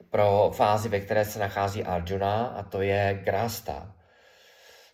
[0.09, 3.93] pro fázi, ve které se nachází Arjuna, a to je grasta.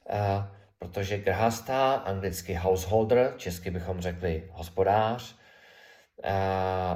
[0.09, 5.35] A, protože grasta, anglicky householder, česky bychom řekli hospodář,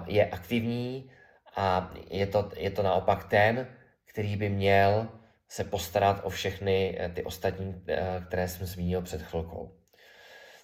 [0.06, 1.12] je aktivní
[1.56, 3.67] a je to, je to naopak ten,
[4.06, 5.08] který by měl
[5.48, 9.78] se postarat o všechny eh, ty ostatní, eh, které jsem zmínil před chvilkou.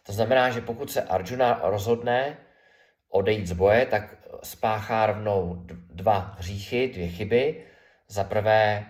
[0.03, 2.37] To znamená, že pokud se Arjuna rozhodne
[3.09, 7.65] odejít z boje, tak spáchá rovnou dva hříchy, dvě chyby.
[8.07, 8.85] Za prvé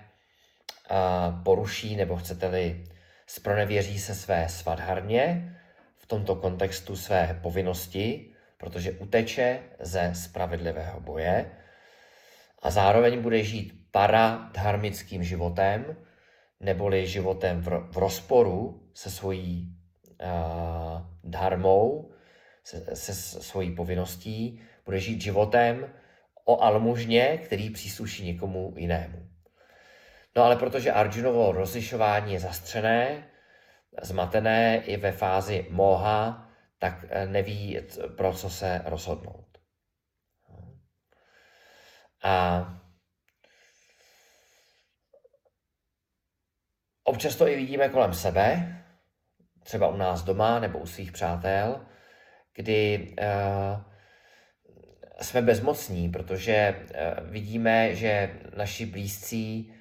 [1.44, 2.84] poruší, nebo chcete-li,
[3.28, 5.54] spronevěří se své svadharně,
[5.98, 11.52] v tomto kontextu své povinnosti, protože uteče ze spravedlivého boje
[12.62, 15.96] a zároveň bude žít paradharmickým životem,
[16.60, 17.62] neboli životem
[17.92, 19.76] v rozporu se svojí
[20.22, 22.12] uh, dharmou,
[22.64, 25.90] se, se svojí povinností, bude žít životem
[26.46, 29.27] o almužně, který přísluší někomu jinému.
[30.36, 33.28] No ale protože Arjunovo rozlišování je zastřené,
[34.02, 37.80] zmatené i ve fázi moha, tak eh, neví,
[38.18, 39.58] pro co se rozhodnout.
[42.24, 42.66] A
[47.04, 48.74] občas to i vidíme kolem sebe,
[49.64, 51.86] třeba u nás doma nebo u svých přátel,
[52.54, 53.82] kdy uh,
[55.22, 59.74] jsme bezmocní, protože uh, vidíme, že naši blízcí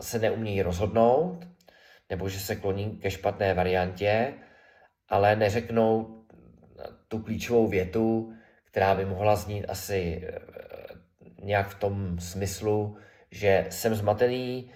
[0.00, 1.38] se neumějí rozhodnout,
[2.10, 4.34] nebo že se kloní ke špatné variantě,
[5.08, 6.20] ale neřeknou
[7.08, 8.32] tu klíčovou větu,
[8.64, 10.28] která by mohla znít asi
[11.42, 12.96] nějak v tom smyslu,
[13.30, 14.70] že jsem zmatený,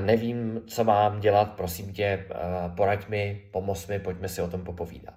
[0.00, 2.26] nevím, co mám dělat, prosím tě,
[2.76, 5.14] poraď mi, pomoz mi, pojďme si o tom popovídat.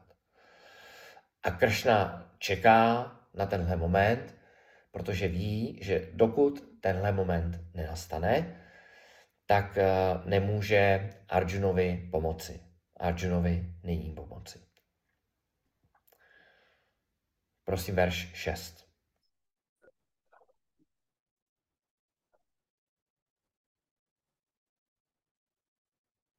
[1.43, 4.36] A Kršna čeká na tenhle moment,
[4.91, 8.62] protože ví, že dokud tenhle moment nenastane,
[9.46, 9.79] tak
[10.24, 12.61] nemůže Arjunovi pomoci.
[13.00, 14.66] Arjunovi není pomoci.
[17.64, 18.90] Prosím, verš 6.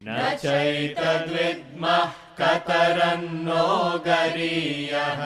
[0.03, 3.65] न चैतद्विद्मः कतरन्नो
[4.05, 5.21] गरीयः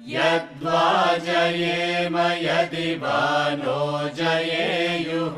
[0.00, 0.84] यद्वा
[1.26, 3.20] जयेम यदि वा
[3.60, 5.36] नो जयेयुः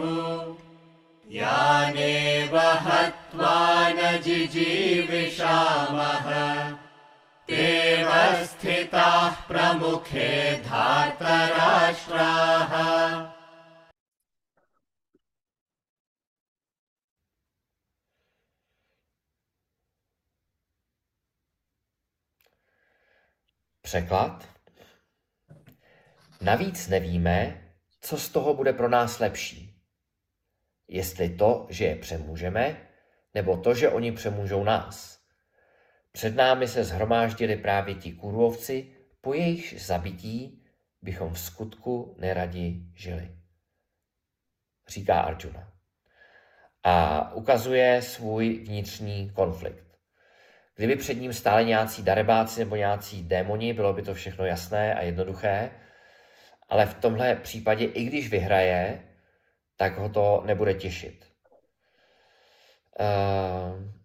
[1.31, 3.59] यानेव हत्वा
[3.97, 6.27] न जिजीविषामः
[7.49, 8.09] तेव
[8.47, 10.31] स्थिताः प्रमुखे
[10.65, 12.73] धार्तराष्ट्राः
[23.91, 24.45] Překlad.
[26.41, 27.65] Navíc nevíme,
[28.01, 29.64] co z toho bude pro nás lepší.
[30.88, 32.78] Jestli to, že je přemůžeme,
[33.34, 35.20] nebo to, že oni přemůžou nás.
[36.12, 40.66] Před námi se zhromáždili právě ti kůrovci, po jejich zabití
[41.02, 43.32] bychom v skutku neradi žili.
[44.88, 45.72] Říká Arjuna.
[46.84, 49.86] A ukazuje svůj vnitřní konflikt.
[50.76, 55.02] Kdyby před ním stáli nějací darebáci nebo nějací démoni, bylo by to všechno jasné a
[55.02, 55.72] jednoduché,
[56.70, 59.04] ale v tomhle případě, i když vyhraje,
[59.78, 61.26] tak ho to nebude těšit.
[63.00, 63.96] Uh,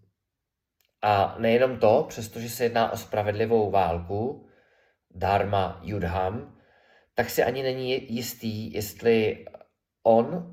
[1.02, 4.48] a nejenom to, přestože se jedná o spravedlivou válku,
[5.10, 6.58] Dharma Yudham,
[7.14, 9.44] tak si ani není jistý, jestli
[10.02, 10.52] on uh,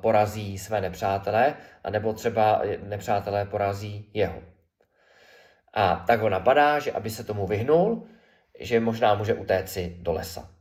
[0.00, 4.42] porazí své nepřátele, anebo třeba nepřátelé porazí jeho.
[5.74, 8.06] A tak ho napadá, že aby se tomu vyhnul,
[8.60, 10.54] že možná může utéci do lesa.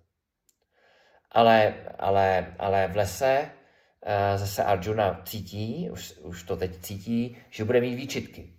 [1.31, 3.51] Ale, ale, ale v lese
[4.35, 8.53] zase Arjuna cítí, už, už to teď cítí, že bude mít výčitky.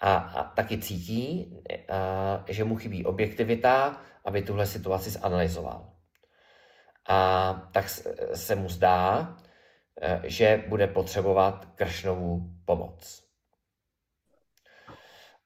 [0.00, 1.54] A, a taky cítí,
[1.90, 5.92] uh, že mu chybí objektivita, aby tuhle situaci zanalizoval.
[7.08, 7.88] A tak
[8.34, 13.22] se mu zdá, uh, že bude potřebovat Kršnovu pomoc.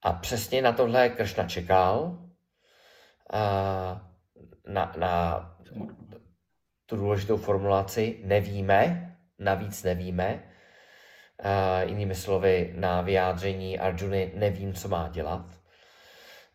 [0.03, 2.19] A přesně na tohle Kršna čekal,
[4.66, 5.57] na, na
[6.87, 10.42] tu důležitou formulaci nevíme, navíc nevíme,
[11.85, 15.46] jinými slovy na vyjádření Arjuny nevím, co má dělat.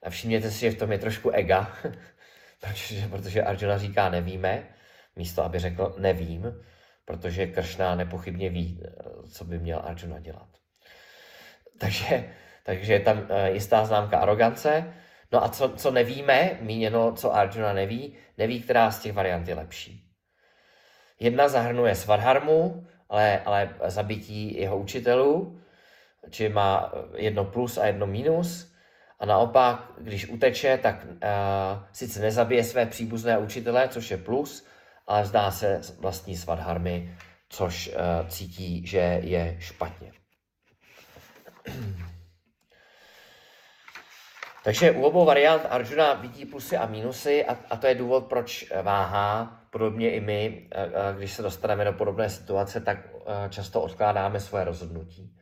[0.04, 1.74] A všimněte si, že v tom je trošku ega,
[2.60, 4.64] protože, protože Arjuna říká nevíme,
[5.16, 6.64] místo aby řekl nevím,
[7.06, 8.84] protože Kršna nepochybně ví,
[9.32, 10.48] co by měl Arjuna dělat.
[11.80, 12.26] Takže
[12.64, 14.94] takže je tam eh, jistá známka arogance.
[15.32, 19.56] No a co, co nevíme, míněno, co Arjuna neví, neví, která z těch variant je
[19.56, 20.01] lepší.
[21.22, 25.62] Jedna zahrnuje Svadharmu, ale, ale zabití jeho učitelů,
[26.30, 28.74] či má jedno plus a jedno minus.
[29.20, 31.12] A naopak, když uteče, tak uh,
[31.92, 34.66] sice nezabije své příbuzné učitele, což je plus,
[35.08, 37.16] ale zdá se vlastní svadharmy,
[37.50, 40.12] což uh, cítí, že je špatně.
[44.64, 48.72] Takže u obou variant Arjuna vidí plusy a mínusy a, a to je důvod, proč
[48.82, 49.58] váhá.
[49.70, 50.70] Podobně i my,
[51.18, 52.98] když se dostaneme do podobné situace, tak
[53.50, 55.38] často odkládáme svoje rozhodnutí.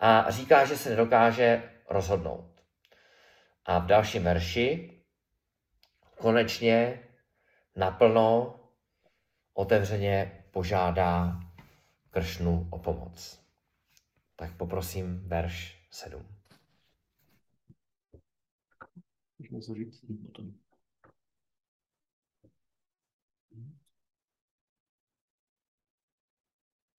[0.00, 2.50] A říká, že se nedokáže rozhodnout.
[3.64, 4.92] A v dalším verši
[6.18, 7.00] konečně
[7.76, 8.54] naplno
[9.54, 11.40] otevřeně požádá
[12.10, 13.40] Kršnu o pomoc.
[14.36, 16.41] Tak poprosím verš 7.
[19.50, 20.52] Můžeme říct potom.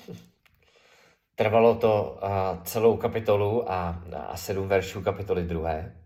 [1.35, 2.19] Trvalo to
[2.63, 4.03] celou kapitolu a,
[4.35, 6.01] sedm veršů kapitoly druhé.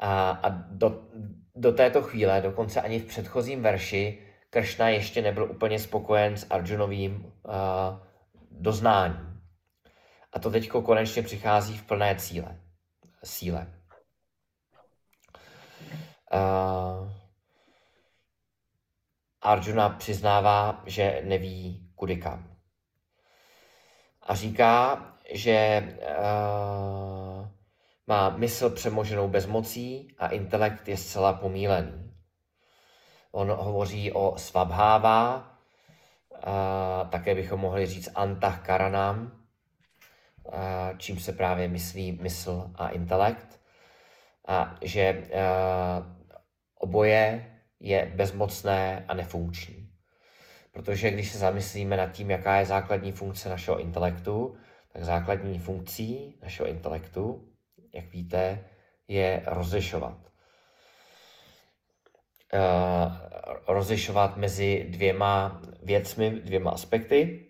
[0.00, 1.08] A, a do,
[1.54, 7.24] do této chvíle, dokonce ani v předchozím verši, Kršna ještě nebyl úplně spokojen s Arjunovým
[7.24, 7.52] uh,
[8.50, 9.42] doznáním.
[10.32, 12.60] A to teď konečně přichází v plné cíle,
[13.24, 13.72] síle.
[16.32, 17.10] Uh,
[19.42, 22.56] Arjuna přiznává, že neví kudy kam.
[24.22, 27.48] A říká, že uh,
[28.06, 32.05] má mysl přemoženou bezmocí a intelekt je zcela pomílený.
[33.36, 35.50] On hovoří o svabháva,
[36.30, 39.32] uh, také bychom mohli říct antah karanám,
[40.44, 40.52] uh,
[40.98, 43.60] čím se právě myslí mysl a intelekt.
[44.48, 46.06] A že uh,
[46.78, 49.90] oboje je bezmocné a nefunkční.
[50.72, 54.56] Protože když se zamyslíme nad tím, jaká je základní funkce našeho intelektu,
[54.92, 57.48] tak základní funkcí našeho intelektu,
[57.94, 58.64] jak víte,
[59.08, 60.25] je rozlišovat.
[62.52, 63.12] Uh,
[63.68, 67.46] rozlišovat mezi dvěma věcmi, dvěma aspekty.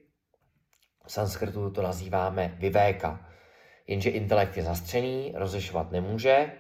[1.07, 3.29] V sanskrtu to nazýváme vivéka.
[3.87, 6.53] Jenže intelekt je zastřený, rozlišovat nemůže,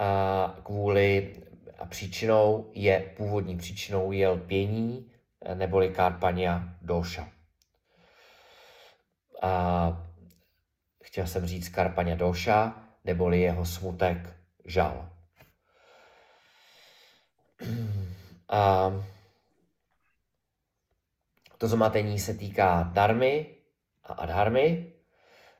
[0.00, 1.34] uh, kvůli
[1.78, 5.12] a příčinou je, původní příčinou je lpění,
[5.54, 7.28] neboli karpania doša.
[9.42, 10.06] A
[11.04, 15.11] chtěl jsem říct karpania doša, neboli jeho smutek žal.
[18.48, 18.92] A
[21.58, 23.46] to zmatení se týká darmy
[24.04, 24.92] a adharmy,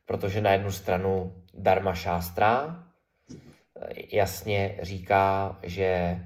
[0.06, 2.84] protože na jednu stranu dharma šástra
[4.12, 6.20] jasně říká, že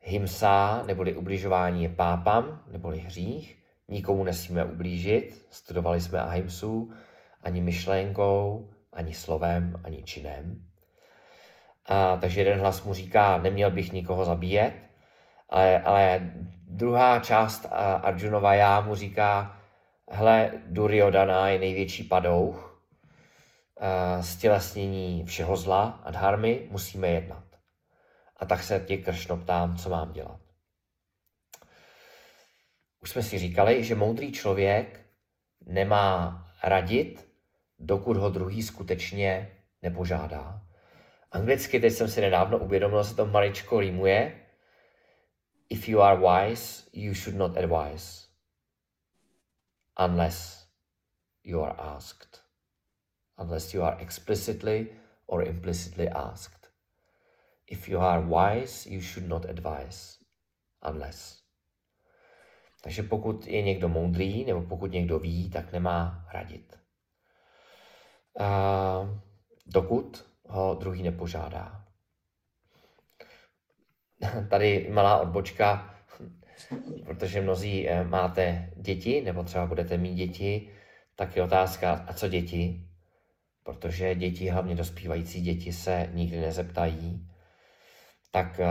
[0.00, 3.64] himsa neboli ubližování je pápam, neboli hřích.
[3.88, 5.46] Nikomu nesmíme ublížit.
[5.50, 6.92] Studovali jsme ahimsu
[7.42, 10.64] ani myšlenkou, ani slovem, ani činem.
[11.86, 14.74] A, takže jeden hlas mu říká, neměl bych nikoho zabíjet,
[15.48, 16.32] ale, ale
[16.66, 17.66] druhá část
[18.02, 19.60] Arjunova já mu říká,
[20.10, 22.82] hele, Duryodhana je největší padouch,
[24.20, 27.44] stělesnění všeho zla a dharmy, musíme jednat.
[28.36, 30.40] A tak se tě Kršno ptám, co mám dělat.
[33.02, 35.00] Už jsme si říkali, že moudrý člověk
[35.66, 37.28] nemá radit,
[37.78, 39.50] dokud ho druhý skutečně
[39.82, 40.62] nepožádá.
[41.32, 44.40] Anglicky, teď jsem si nedávno uvědomil, se to maličko rýmuje.
[45.70, 48.28] If you are wise, you should not advise.
[49.96, 50.66] Unless
[51.42, 52.44] you are asked
[53.38, 54.88] unless you are explicitly
[55.26, 56.68] or implicitly asked.
[57.66, 60.18] If you are wise, you should not advise,
[60.82, 61.42] unless.
[62.82, 66.78] Takže pokud je někdo moudrý, nebo pokud někdo ví, tak nemá radit.
[68.40, 69.08] A
[69.66, 71.83] dokud ho druhý nepožádá.
[74.50, 75.94] Tady malá odbočka,
[77.04, 80.68] protože mnozí eh, máte děti, nebo třeba budete mít děti,
[81.16, 82.88] tak je otázka, a co děti?
[83.64, 87.30] protože děti, hlavně dospívající děti, se nikdy nezeptají,
[88.30, 88.68] tak eh,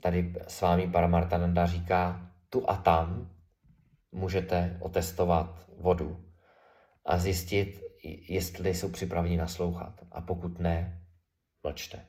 [0.00, 3.30] tady s vámi Paramartananda říká, tu a tam
[4.12, 6.24] můžete otestovat vodu
[7.04, 7.80] a zjistit,
[8.28, 10.00] jestli jsou připraveni naslouchat.
[10.12, 11.02] A pokud ne,
[11.64, 12.06] mlčte.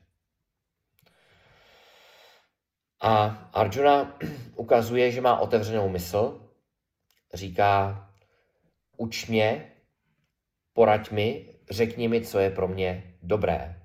[3.00, 4.18] A Arjuna
[4.56, 6.50] ukazuje, že má otevřenou mysl,
[7.34, 8.04] říká,
[8.96, 9.72] uč mě,
[10.72, 13.82] poraď mi, řekni mi, co je pro mě dobré.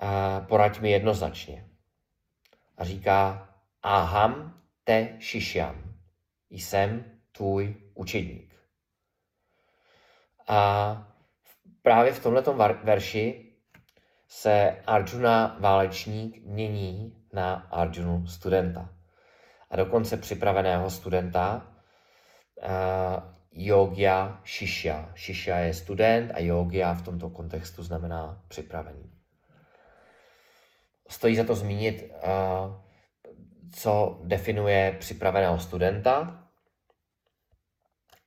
[0.00, 1.68] A poraď mi jednoznačně.
[2.76, 3.48] A říká,
[3.82, 5.94] aham te šišyam,
[6.50, 8.54] jsem tvůj učedník.
[10.48, 11.14] A
[11.82, 13.43] právě v tomto verši
[14.34, 18.88] se Arjuna válečník mění na Arjunu studenta.
[19.70, 21.66] A dokonce připraveného studenta
[23.52, 25.12] yogia shishya.
[25.16, 29.12] Shishya je student a yogia v tomto kontextu znamená připravený.
[31.08, 32.12] Stojí za to zmínit,
[33.72, 36.43] co definuje připraveného studenta.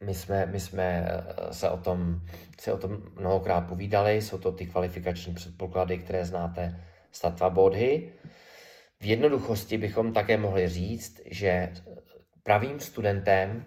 [0.03, 2.21] My jsme, my jsme e, se o tom,
[2.59, 8.13] se o tom mnohokrát povídali, jsou to ty kvalifikační předpoklady, které znáte z Tattva Bodhi.
[8.99, 11.73] V jednoduchosti bychom také mohli říct, že
[12.43, 13.65] pravým studentem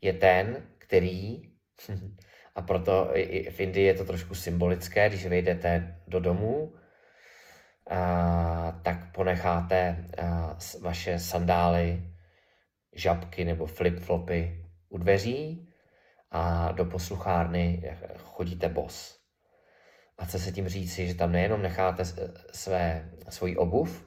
[0.00, 1.42] je ten, který,
[2.54, 6.74] a proto i v Indii je to trošku symbolické, když vejdete do domu,
[7.90, 12.02] a, tak ponecháte a, vaše sandály,
[12.92, 14.59] žabky nebo flip-flopy
[14.90, 15.68] u dveří
[16.30, 19.20] a do posluchárny chodíte bos.
[20.18, 22.04] A chce se tím říci, že tam nejenom necháte
[22.52, 24.06] své, svoji obuv,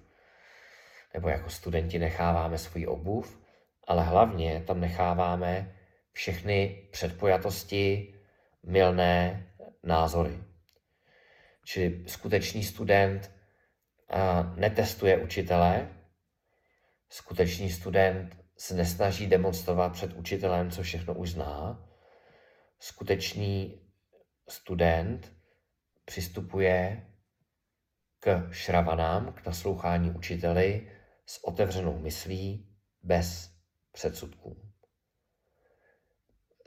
[1.14, 3.40] nebo jako studenti necháváme svoji obuv,
[3.88, 5.76] ale hlavně tam necháváme
[6.12, 8.14] všechny předpojatosti,
[8.64, 9.48] milné
[9.84, 10.44] názory.
[11.66, 13.32] Čili skutečný student
[14.56, 15.90] netestuje učitele,
[17.10, 21.90] skutečný student se nesnaží demonstrovat před učitelem, co všechno už zná.
[22.80, 23.82] Skutečný
[24.50, 25.34] student
[26.06, 27.08] přistupuje
[28.20, 30.92] k šravanám, k naslouchání učiteli
[31.26, 32.70] s otevřenou myslí,
[33.02, 33.52] bez
[33.92, 34.58] předsudků.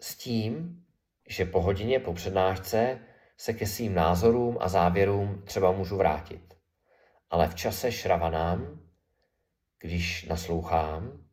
[0.00, 0.84] S tím,
[1.28, 2.98] že po hodině po přednášce
[3.36, 6.54] se ke svým názorům a závěrům třeba můžu vrátit.
[7.30, 8.80] Ale v čase šravanám,
[9.78, 11.25] když naslouchám,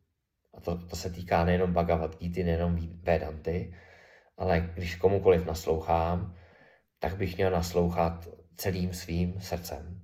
[0.56, 3.74] a to, to se týká nejenom Bhagavad Gita, nejenom Vedanty,
[4.36, 6.34] ale když komukoliv naslouchám,
[6.98, 10.00] tak bych měl naslouchat celým svým srdcem.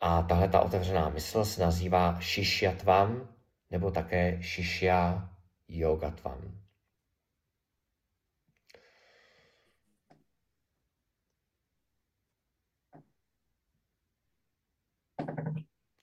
[0.00, 3.28] A tahle ta otevřená mysl se nazývá Shishyatvam
[3.70, 5.28] nebo také Shishya
[5.68, 6.65] Yogatvam.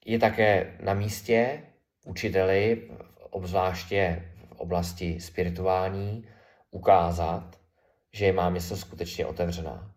[0.05, 1.63] Je také na místě
[2.05, 2.89] učiteli,
[3.29, 6.27] obzvláště v oblasti spirituální,
[6.71, 7.59] ukázat,
[8.13, 9.93] že je má mysl skutečně otevřená.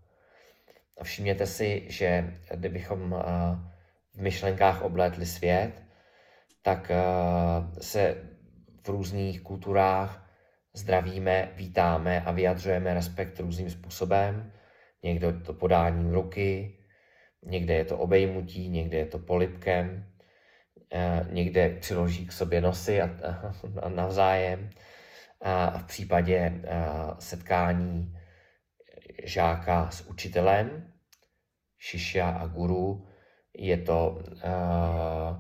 [1.01, 3.23] A všimněte si, že kdybychom eh,
[4.15, 5.83] v myšlenkách oblétli svět,
[6.63, 6.97] tak eh,
[7.81, 8.17] se
[8.83, 10.31] v různých kulturách
[10.75, 14.53] zdravíme, vítáme a vyjadřujeme respekt různým způsobem.
[15.03, 16.79] Někdo to podáním ruky,
[17.47, 20.07] někde je to obejmutí, někde je to polipkem,
[20.93, 23.11] eh, někde přiloží k sobě nosy a,
[23.83, 24.71] a navzájem.
[25.41, 26.77] A v případě eh,
[27.19, 28.17] setkání
[29.25, 30.93] žáka s učitelem,
[31.79, 33.07] šiša a guru,
[33.59, 35.37] je to uh,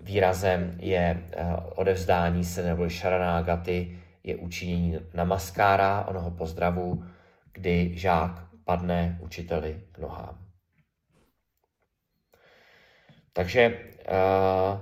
[0.00, 1.24] výrazem je
[1.74, 7.04] odevzdání se nebo šaranágaty, je učinění namaskára, onoho pozdravu,
[7.52, 10.43] kdy žák padne učiteli k nohám.
[13.34, 14.80] Takže uh,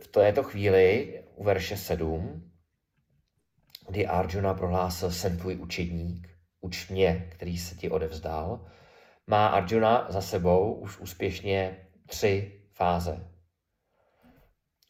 [0.00, 2.50] v této chvíli u verše 7,
[3.88, 6.28] kdy Arjuna prohlásil, jsem tvůj učedník,
[6.60, 8.66] uč mě, který se ti odevzdal,
[9.26, 13.30] má Arjuna za sebou už úspěšně tři fáze.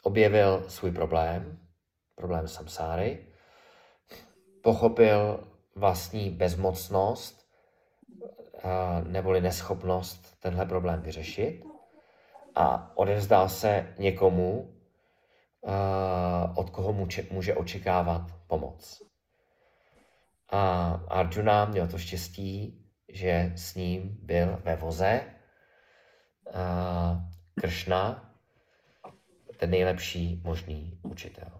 [0.02, 1.58] Objevil svůj problém,
[2.14, 3.26] problém samsáry,
[4.62, 7.37] pochopil vlastní bezmocnost
[9.04, 11.64] neboli neschopnost tenhle problém vyřešit
[12.54, 14.74] a odevzdal se někomu,
[16.54, 16.92] od koho
[17.30, 19.02] může očekávat pomoc.
[20.50, 25.20] A Arjuna měl to štěstí, že s ním byl ve voze
[27.60, 28.32] Kršna,
[29.56, 31.50] ten nejlepší možný učitel.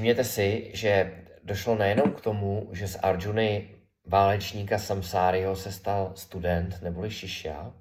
[0.00, 6.82] Všimněte si, že došlo nejenom k tomu, že z Arjuny válečníka Samsáriho se stal student
[6.82, 7.72] neboli šišia,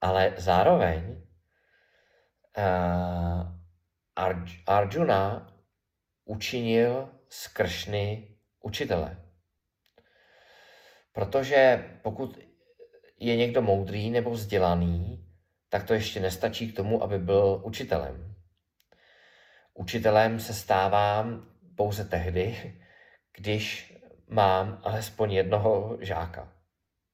[0.00, 1.22] ale zároveň
[2.58, 3.46] uh,
[4.66, 5.52] Arjuna
[6.24, 9.16] učinil z Kršny učitele.
[11.12, 12.38] Protože pokud
[13.18, 15.26] je někdo moudrý nebo vzdělaný,
[15.68, 18.29] tak to ještě nestačí k tomu, aby byl učitelem.
[19.74, 22.74] Učitelem se stávám pouze tehdy,
[23.36, 23.94] když
[24.28, 26.52] mám alespoň jednoho žáka.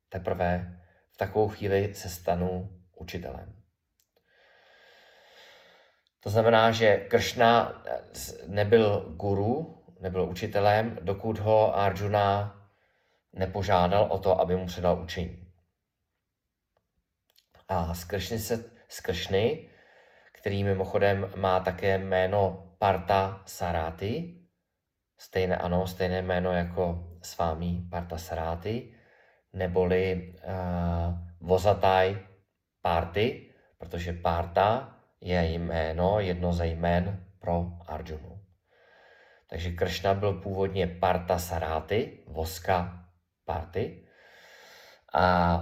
[0.09, 0.81] Teprve
[1.13, 3.63] v takovou chvíli se stanu učitelem.
[6.21, 7.83] To znamená, že Kršna
[8.47, 12.57] nebyl guru, nebyl učitelem, dokud ho Arjuna
[13.33, 15.53] nepožádal o to, aby mu předal učení.
[17.69, 19.71] A z Kršny, se, z Kršny
[20.47, 24.35] který mimochodem má také jméno Parta Saráty,
[25.19, 28.95] stejné, ano, stejné jméno jako s vámi Parta Saráty,
[29.53, 32.19] neboli uh, Vozataj
[32.83, 38.41] Party, protože Parta je jméno, jedno ze jmén pro Arjunu.
[39.51, 43.05] Takže Kršna byl původně Parta Saráty, voska
[43.45, 44.07] Party.
[45.13, 45.57] A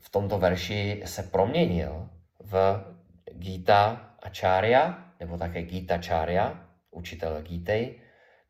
[0.00, 2.08] v tomto verši se proměnil
[2.40, 2.84] v
[3.32, 8.02] Gita Acharya, nebo také Gita Charya, učitel Gítej,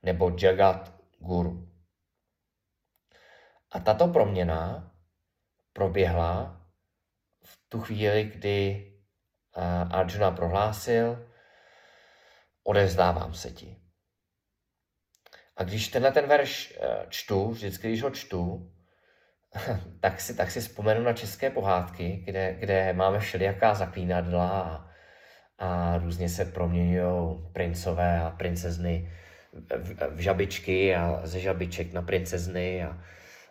[0.03, 1.69] nebo Jagat Guru.
[3.71, 4.93] A tato proměna
[5.73, 6.61] proběhla
[7.45, 8.85] v tu chvíli, kdy
[9.91, 11.29] Arjuna prohlásil,
[12.63, 13.77] odevzdávám se ti.
[15.57, 18.73] A když tenhle ten verš eh, čtu, vždycky, když ho čtu,
[20.01, 24.88] tak si, tak si vzpomenu na české pohádky, kde, kde máme všelijaká zaklínadla a,
[25.59, 29.13] a různě se proměňují princové a princezny
[29.53, 32.99] v, v žabičky a ze žabiček na princezny a,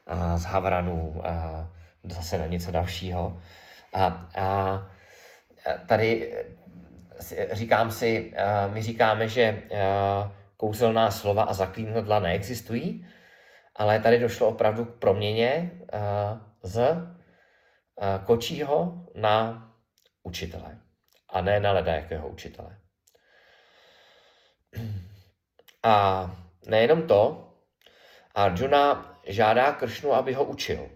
[0.08, 1.68] a z havranů a
[2.04, 3.42] zase na něco dalšího.
[3.94, 4.88] A, a
[5.86, 6.34] tady
[7.52, 8.34] říkám si,
[8.74, 9.62] my říkáme, že
[10.58, 13.08] kouzelná slova a zaklínadla neexistují,
[13.76, 15.72] ale tady došlo opravdu k proměně
[16.64, 16.98] z
[18.26, 19.64] kočího na
[20.24, 20.87] učitele
[21.30, 22.78] a ne na ledajakého učitele.
[25.84, 26.26] A
[26.68, 27.44] nejenom to,
[28.36, 30.90] Arjuna žádá Kršnu, aby ho učil.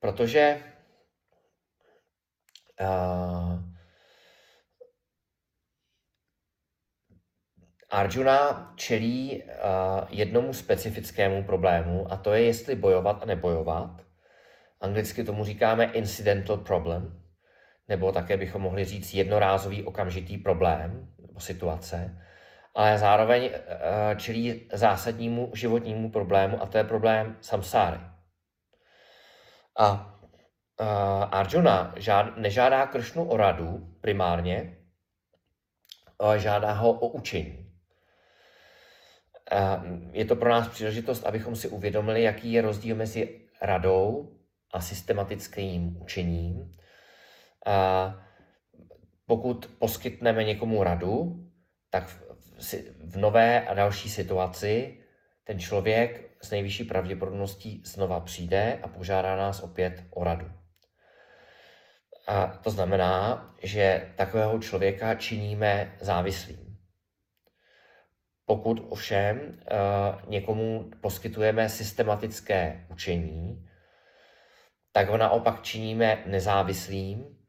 [0.00, 0.62] Protože
[2.80, 3.60] uh,
[7.90, 9.50] Arjuna čelí uh,
[10.08, 14.02] jednomu specifickému problému a to je, jestli bojovat a nebojovat.
[14.80, 17.21] Anglicky tomu říkáme incidental problem,
[17.88, 22.18] nebo také bychom mohli říct jednorázový okamžitý problém nebo situace,
[22.74, 23.50] ale zároveň uh,
[24.16, 28.00] čelí zásadnímu životnímu problému a to je problém samsáry.
[29.78, 30.16] A
[30.80, 30.86] uh,
[31.30, 34.76] Arjuna žád, nežádá Kršnu o radu primárně,
[36.18, 37.72] ale žádá ho o učení.
[40.12, 44.32] Je to pro nás příležitost, abychom si uvědomili, jaký je rozdíl mezi radou
[44.72, 46.72] a systematickým učením.
[49.26, 51.46] Pokud poskytneme někomu radu,
[51.90, 52.04] tak
[53.04, 54.98] v nové a další situaci
[55.44, 60.46] ten člověk s nejvyšší pravděpodobností znova přijde a požádá nás opět o radu.
[62.28, 66.76] A to znamená, že takového člověka činíme závislým.
[68.44, 73.68] Pokud ovšem uh, někomu poskytujeme systematické učení,
[74.92, 77.41] tak ho naopak činíme nezávislým,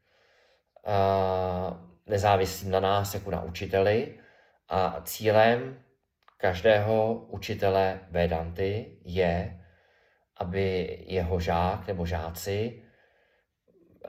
[2.06, 4.18] nezávislým na nás jako na učiteli
[4.68, 5.84] a cílem
[6.36, 9.60] každého učitele Vedanty je,
[10.36, 12.82] aby jeho žák nebo žáci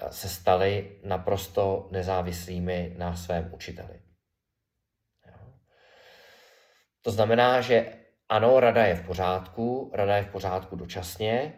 [0.10, 4.00] se stali naprosto nezávislými na svém učiteli.
[7.02, 7.94] To znamená, že
[8.30, 11.54] ano, rada je v pořádku, rada je v pořádku dočasně,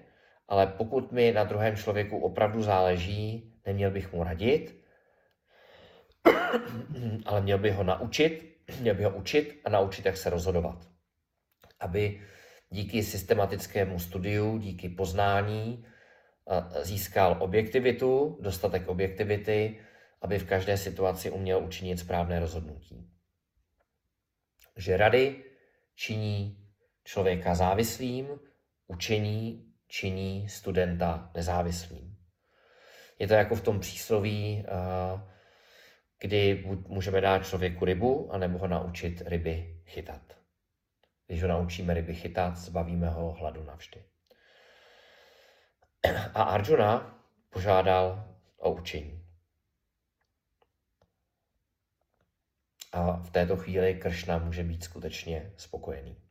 [0.48, 4.87] ale pokud mi na druhém člověku opravdu záleží, neměl bych mu radit,
[7.26, 10.88] ale měl bych ho naučit, měl bych ho učit a naučit, jak se rozhodovat.
[11.80, 12.22] Aby
[12.70, 15.86] díky systematickému studiu, díky poznání
[16.82, 19.80] získal objektivitu, dostatek objektivity,
[20.22, 23.18] aby v každé situaci uměl učinit správné rozhodnutí
[24.78, 25.44] že rady
[25.96, 26.58] činí
[27.04, 28.40] člověka závislým,
[28.88, 32.18] učení činí studenta nezávislým.
[33.20, 35.37] Je to jako v tom přísloví, eh,
[36.20, 40.38] kdy můžeme dát člověku rybu, anebo ho naučit ryby chytat.
[41.28, 44.04] Když ho naučíme ryby chytat, zbavíme ho hladu navždy.
[46.34, 49.24] A Arjuna požádal o učení.
[52.92, 56.22] A v této chvíli Kršna může být skutečně spokojený.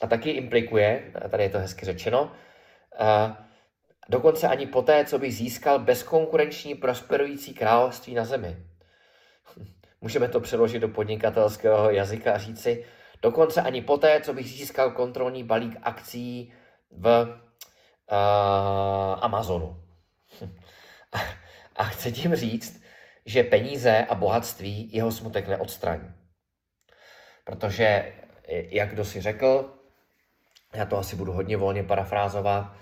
[0.00, 2.32] A taky implikuje, a tady je to hezky řečeno,
[2.98, 3.38] a
[4.08, 8.56] dokonce ani poté, co bych získal bezkonkurenční prosperující království na zemi.
[10.04, 12.84] Můžeme to přeložit do podnikatelského jazyka a říci,
[13.22, 16.52] dokonce ani poté, co bych získal kontrolní balík akcí
[16.90, 17.34] v uh,
[19.24, 19.82] Amazonu.
[21.76, 22.82] A chci tím říct,
[23.26, 26.14] že peníze a bohatství jeho smutek neodstraní.
[27.44, 28.12] Protože,
[28.48, 29.74] jak kdo si řekl,
[30.74, 32.76] já to asi budu hodně volně parafrázovat, uh,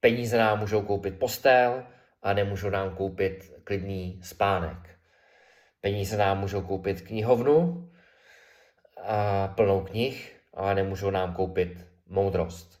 [0.00, 1.84] peníze nám můžou koupit postel
[2.22, 4.89] a nemůžou nám koupit klidný spánek.
[5.80, 7.90] Peníze nám můžou koupit knihovnu
[9.04, 12.80] a plnou knih, ale nemůžou nám koupit moudrost.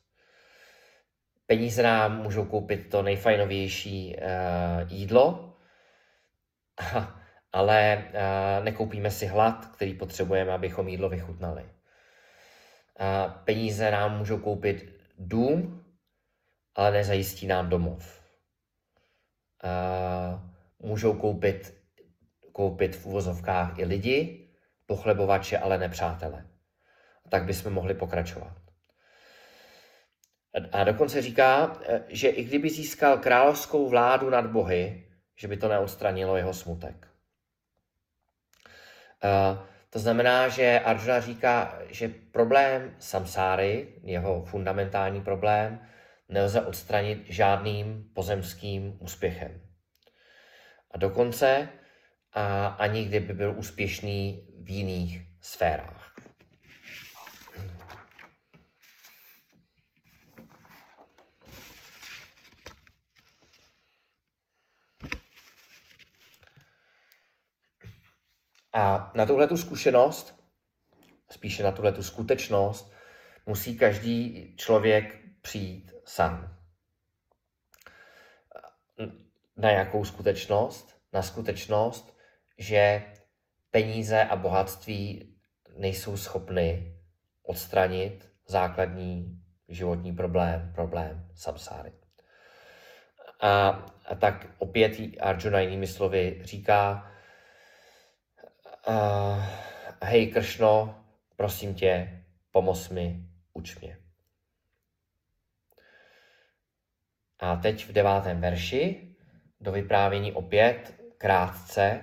[1.46, 5.56] Peníze nám můžou koupit to nejfajnovější uh, jídlo,
[7.52, 11.62] ale uh, nekoupíme si hlad, který potřebujeme, abychom jídlo vychutnali.
[11.62, 15.84] Uh, peníze nám můžou koupit dům,
[16.74, 18.20] ale nezajistí nám domov.
[19.64, 20.40] Uh,
[20.88, 21.79] můžou koupit,
[22.60, 24.48] koupit v uvozovkách i lidi,
[24.86, 26.46] pochlebovače, ale nepřátele.
[27.26, 28.52] A tak bychom mohli pokračovat.
[30.72, 36.36] A dokonce říká, že i kdyby získal královskou vládu nad bohy, že by to neodstranilo
[36.36, 37.08] jeho smutek.
[39.90, 45.80] To znamená, že Arjuna říká, že problém samsáry, jeho fundamentální problém,
[46.28, 49.60] nelze odstranit žádným pozemským úspěchem.
[50.90, 51.68] A dokonce
[52.32, 56.14] a ani kdyby byl úspěšný v jiných sférách.
[68.72, 70.44] A na tuhle tu zkušenost,
[71.30, 72.92] spíše na tuhle tu skutečnost,
[73.46, 76.56] musí každý člověk přijít sám.
[79.56, 81.00] Na jakou skutečnost?
[81.12, 82.09] Na skutečnost,
[82.60, 83.02] že
[83.70, 85.34] peníze a bohatství
[85.76, 86.96] nejsou schopny
[87.42, 91.92] odstranit základní životní problém, problém samsáry.
[93.40, 93.68] A,
[94.06, 97.10] a tak opět Arjuna jinými slovy říká,
[98.88, 99.44] uh,
[100.02, 101.04] hej Kršno,
[101.36, 103.98] prosím tě, pomoz mi, uč mě.
[107.38, 109.16] A teď v devátém verši
[109.60, 112.00] do vyprávění opět krátce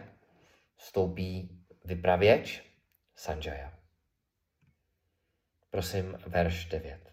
[0.77, 1.51] vstoupí
[1.85, 2.63] vypravěč
[3.17, 3.73] Sanjaya.
[5.71, 7.13] Prosím, verš 9.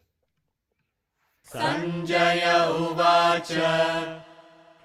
[1.51, 2.43] सञ्जय
[2.79, 3.51] उवाच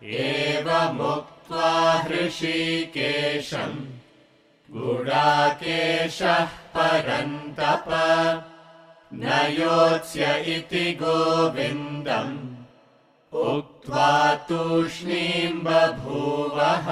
[0.02, 1.72] एवमुक्त्वा
[2.04, 3.80] हृषीकेशम्
[4.76, 6.46] गुडाकेशः
[6.76, 7.88] परन्तप
[9.22, 9.24] न
[9.58, 10.24] योत्स्य
[10.56, 12.38] इति गोविन्दम्
[13.32, 14.12] उक्त्वा
[14.48, 16.88] तूष्णीम् बभूवः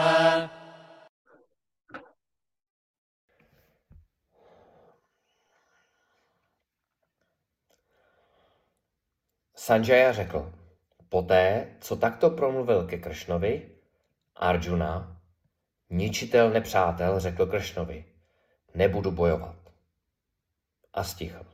[9.67, 10.53] Sanjaya řekl,
[11.09, 13.69] poté, co takto promluvil ke Kršnovi,
[14.35, 15.19] Arjuna,
[15.89, 18.05] ničitel nepřátel, řekl Kršnovi,
[18.73, 19.55] nebudu bojovat.
[20.93, 21.45] A stihl.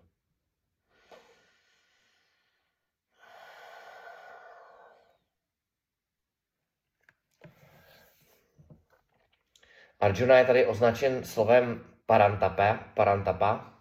[10.00, 13.74] Arjuna je tady označen slovem parantapa, parantapa.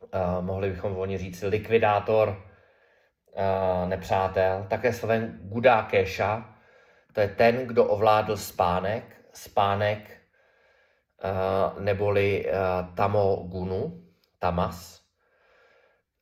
[0.00, 2.47] Uh, mohli bychom volně říct likvidátor
[3.86, 4.66] nepřátel.
[4.68, 6.54] Také slovem gudákeša,
[7.12, 10.10] to je ten, kdo ovládl spánek, spánek
[11.24, 14.04] uh, neboli uh, tamogunu,
[14.38, 15.02] tamas.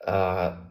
[0.08, 0.14] Uh,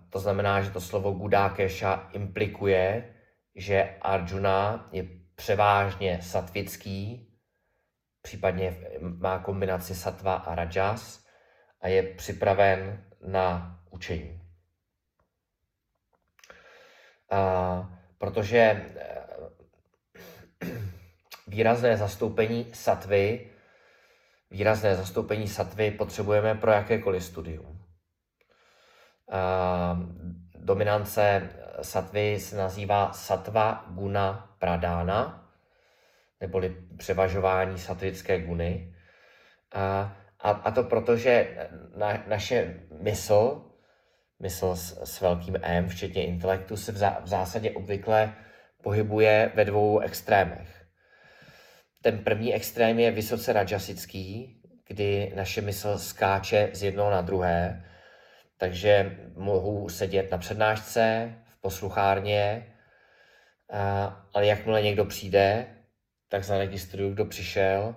[0.09, 3.13] to znamená, že to slovo gudákeša implikuje,
[3.55, 7.29] že Arjuna je převážně satvický,
[8.21, 11.25] případně má kombinaci satva a rajas
[11.81, 14.44] a je připraven na učení.
[17.29, 19.25] A protože eh,
[21.47, 23.51] výrazné zastoupení satvy,
[24.51, 27.85] výrazné zastoupení satvy potřebujeme pro jakékoliv studium.
[29.31, 29.99] A
[30.55, 31.49] dominance
[31.81, 35.49] satvy se nazývá satva guna pradana,
[36.41, 38.95] neboli převažování satirické guny.
[39.71, 41.57] A, a, a to proto, že
[41.95, 43.71] na, naše mysl,
[44.45, 48.33] mysl s, s velkým M, včetně intelektu, se v, zá, v zásadě obvykle
[48.83, 50.85] pohybuje ve dvou extrémech.
[52.01, 57.85] ten první extrém je vysoce rajasický, kdy naše mysl skáče z jednoho na druhé,
[58.57, 62.73] takže mohu sedět na přednášce, v posluchárně,
[64.33, 65.65] ale jakmile někdo přijde,
[66.29, 67.95] tak zaregistruju, kdo přišel,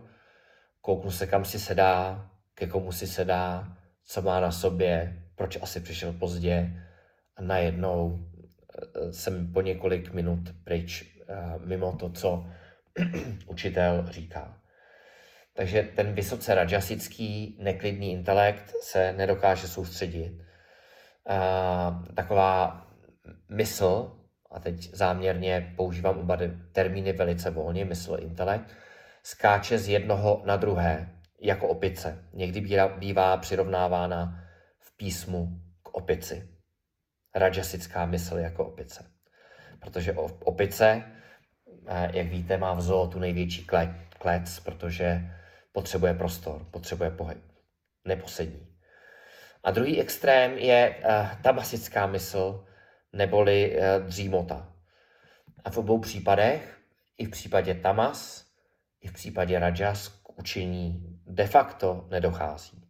[0.80, 5.80] kouknu se, kam si sedá, ke komu si sedá, co má na sobě, proč asi
[5.80, 6.70] přišel pozdě
[7.36, 11.34] a najednou eh, jsem po několik minut pryč eh,
[11.64, 12.46] mimo to, co
[13.46, 14.58] učitel říká.
[15.54, 20.32] Takže ten vysoce rajasický, neklidný intelekt se nedokáže soustředit.
[22.14, 22.86] Taková
[23.48, 24.16] mysl,
[24.50, 26.38] a teď záměrně používám oba
[26.72, 28.74] termíny velice volně, mysl, intelekt,
[29.22, 31.10] skáče z jednoho na druhé,
[31.40, 32.24] jako opice.
[32.32, 34.47] Někdy bývá přirovnávána
[34.98, 36.48] písmu k opici.
[37.34, 39.04] Rajasická mysl jako opice.
[39.80, 40.12] Protože
[40.44, 41.02] opice,
[41.86, 43.66] eh, jak víte, má v zoo tu největší
[44.18, 45.30] klec, protože
[45.72, 47.44] potřebuje prostor, potřebuje pohyb.
[48.04, 48.68] Neposední.
[49.64, 52.66] A druhý extrém je uh, tamasická mysl,
[53.12, 54.72] neboli uh, dřímota.
[55.64, 56.78] A v obou případech,
[57.18, 58.46] i v případě tamas,
[59.00, 62.87] i v případě rajas, k učení de facto nedochází.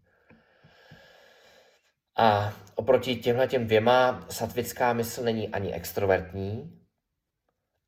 [2.18, 6.80] A oproti těmhle těm dvěma satvická mysl není ani extrovertní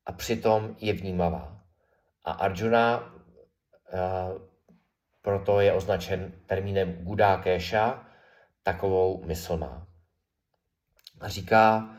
[0.05, 1.61] a přitom je vnímavá.
[2.23, 4.41] A Arjuna uh,
[5.21, 8.07] proto je označen termínem Gudákéša,
[8.63, 9.87] takovou mysl má.
[11.21, 11.95] A říká,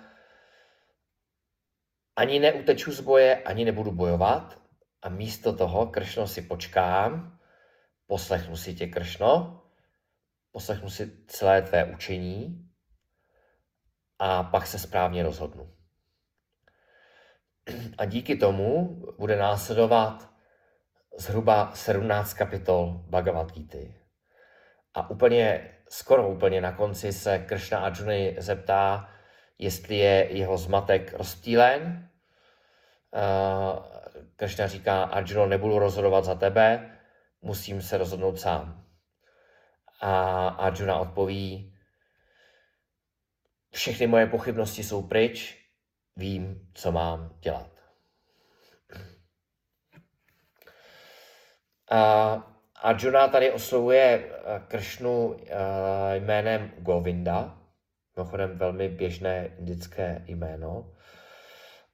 [2.16, 4.62] ani neuteču z boje, ani nebudu bojovat
[5.02, 7.38] a místo toho, Kršno, si počkám,
[8.06, 9.61] poslechnu si tě, Kršno,
[10.52, 12.68] poslechnu si celé tvé učení
[14.18, 15.74] a pak se správně rozhodnu.
[17.98, 20.30] A díky tomu bude následovat
[21.18, 23.78] zhruba 17 kapitol Bhagavad Gita.
[24.94, 29.08] A úplně, skoro úplně na konci se Krishna Arjuna zeptá,
[29.58, 32.08] jestli je jeho zmatek rozptýlen.
[34.36, 36.98] Krishna říká, Arjuna, nebudu rozhodovat za tebe,
[37.42, 38.81] musím se rozhodnout sám.
[40.02, 41.74] A Arjuna odpoví,
[43.72, 45.58] všechny moje pochybnosti jsou pryč,
[46.16, 47.70] vím, co mám dělat.
[52.82, 57.58] Arjuna tady oslovuje eh, Kršnu eh, jménem Govinda,
[58.16, 60.92] mimochodem velmi běžné indické jméno.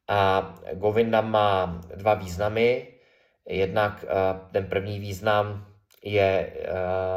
[0.09, 2.94] A Govinda má dva významy.
[3.48, 5.68] Jednak eh, ten první význam
[6.03, 6.53] je,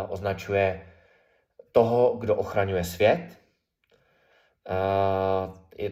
[0.09, 0.87] označuje
[1.71, 3.37] toho, kdo ochraňuje svět.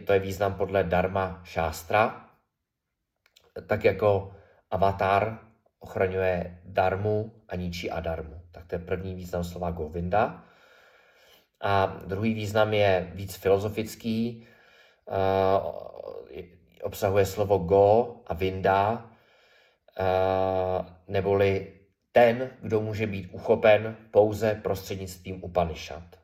[0.06, 2.30] To je význam podle Dharma Šástra.
[3.66, 4.32] Tak jako
[4.70, 5.38] avatar
[5.78, 8.40] ochraňuje darmu a ničí adarmu.
[8.52, 10.44] Tak to je první význam slova Govinda.
[11.60, 14.46] A druhý význam je víc filozofický,
[15.04, 15.72] uh,
[16.82, 19.10] obsahuje slovo go a vinda,
[20.00, 21.79] uh, neboli
[22.12, 26.20] ten, kdo může být uchopen pouze prostřednictvím Upanishad.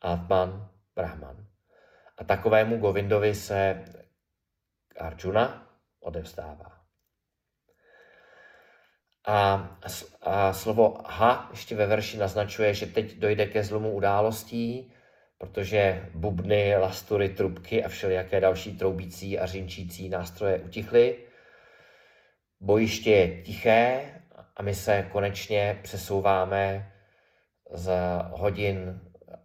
[0.00, 1.46] Atman, Brahman.
[2.18, 3.84] A takovému Govindovi se
[4.98, 5.70] Arjuna
[6.00, 6.80] odevzdává.
[9.26, 9.70] A,
[10.20, 14.92] a slovo ha ještě ve verši naznačuje, že teď dojde ke zlomu událostí,
[15.38, 21.29] protože bubny, lastury, trubky a všelijaké další troubící a řinčící nástroje utichly.
[22.59, 24.11] Bojiště je tiché
[24.55, 26.93] a my se konečně přesouváme
[27.73, 27.91] z
[28.31, 29.01] hodin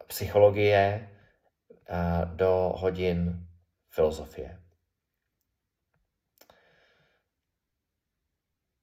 [0.07, 1.11] psychologie
[2.25, 3.47] do hodin
[3.91, 4.61] filozofie.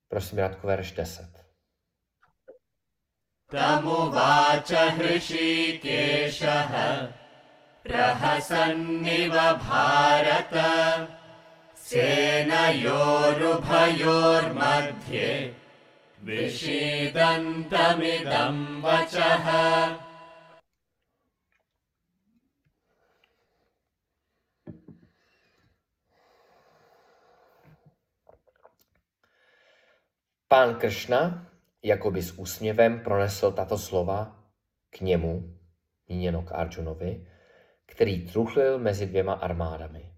[0.10, 1.48] Prosím, Radko, verš 10.
[3.52, 6.74] तमुवाच हृषीकेशः
[7.84, 10.54] प्रहसन्निव भारत
[11.92, 13.30] सेनयोरुभयोर्मध्ये
[16.28, 17.38] विषीदन्तमिदं
[18.84, 19.46] वचः
[30.48, 31.48] Pán Kršna
[31.84, 34.44] jakoby s úsměvem pronesl tato slova
[34.90, 35.58] k němu,
[36.10, 37.28] míněno k Arjunovi,
[37.86, 40.11] který truchlil mezi dvěma armádami.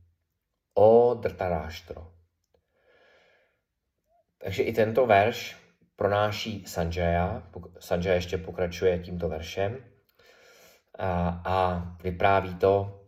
[0.74, 2.12] O Drtaráštro.
[4.38, 5.56] Takže i tento verš
[5.96, 7.42] pronáší Sanjaya,
[7.78, 9.84] Sanjaya ještě pokračuje tímto veršem
[10.98, 13.00] a, a vypráví to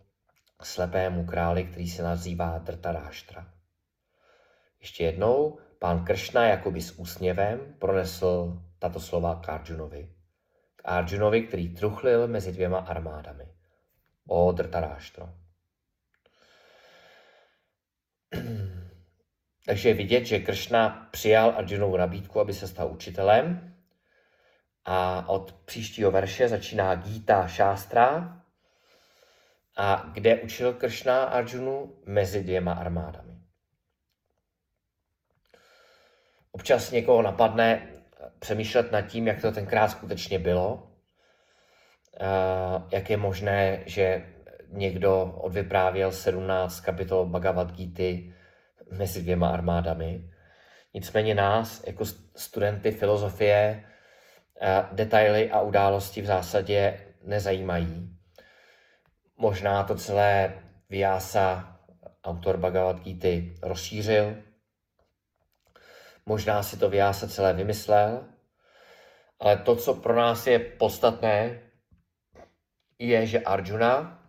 [0.63, 3.53] slepému králi, který se nazývá Drtaráštra.
[4.81, 10.13] Ještě jednou, pán Kršna jakoby s úsměvem pronesl tato slova k Arjunovi.
[10.77, 13.49] K Arjunovi, který truchlil mezi dvěma armádami.
[14.27, 15.46] O Drtaráštro.
[19.67, 23.75] Takže je vidět, že Kršna přijal Arjunovu nabídku, aby se stal učitelem.
[24.85, 28.37] A od příštího verše začíná Gita Šástra,
[29.77, 33.33] a kde učil Kršna Arjunu mezi dvěma armádami.
[36.53, 37.89] Občas někoho napadne
[38.39, 40.93] přemýšlet nad tím, jak to tenkrát skutečně bylo,
[42.93, 44.27] jak je možné, že
[44.77, 48.33] někdo odvyprávěl 17 kapitol Bhagavad Gita
[48.91, 50.31] mezi dvěma armádami.
[50.95, 52.05] Nicméně nás, jako
[52.37, 53.85] studenty filozofie,
[54.93, 58.17] detaily a události v zásadě nezajímají.
[59.37, 60.55] Možná to celé
[60.91, 61.79] Vyasa,
[62.25, 64.37] autor Bhagavad Gita, rozšířil,
[66.29, 68.25] Možná si to Vyasa celé vymyslel,
[69.41, 71.61] ale to, co pro nás je podstatné,
[72.99, 74.26] je, že Arjuna,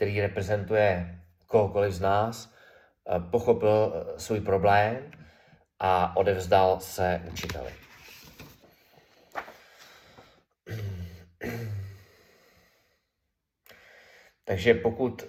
[0.00, 5.10] který reprezentuje kohokoliv z nás, eh, pochopil eh, svůj problém
[5.78, 7.74] a odevzdal se učiteli.
[14.44, 15.28] Takže pokud uh,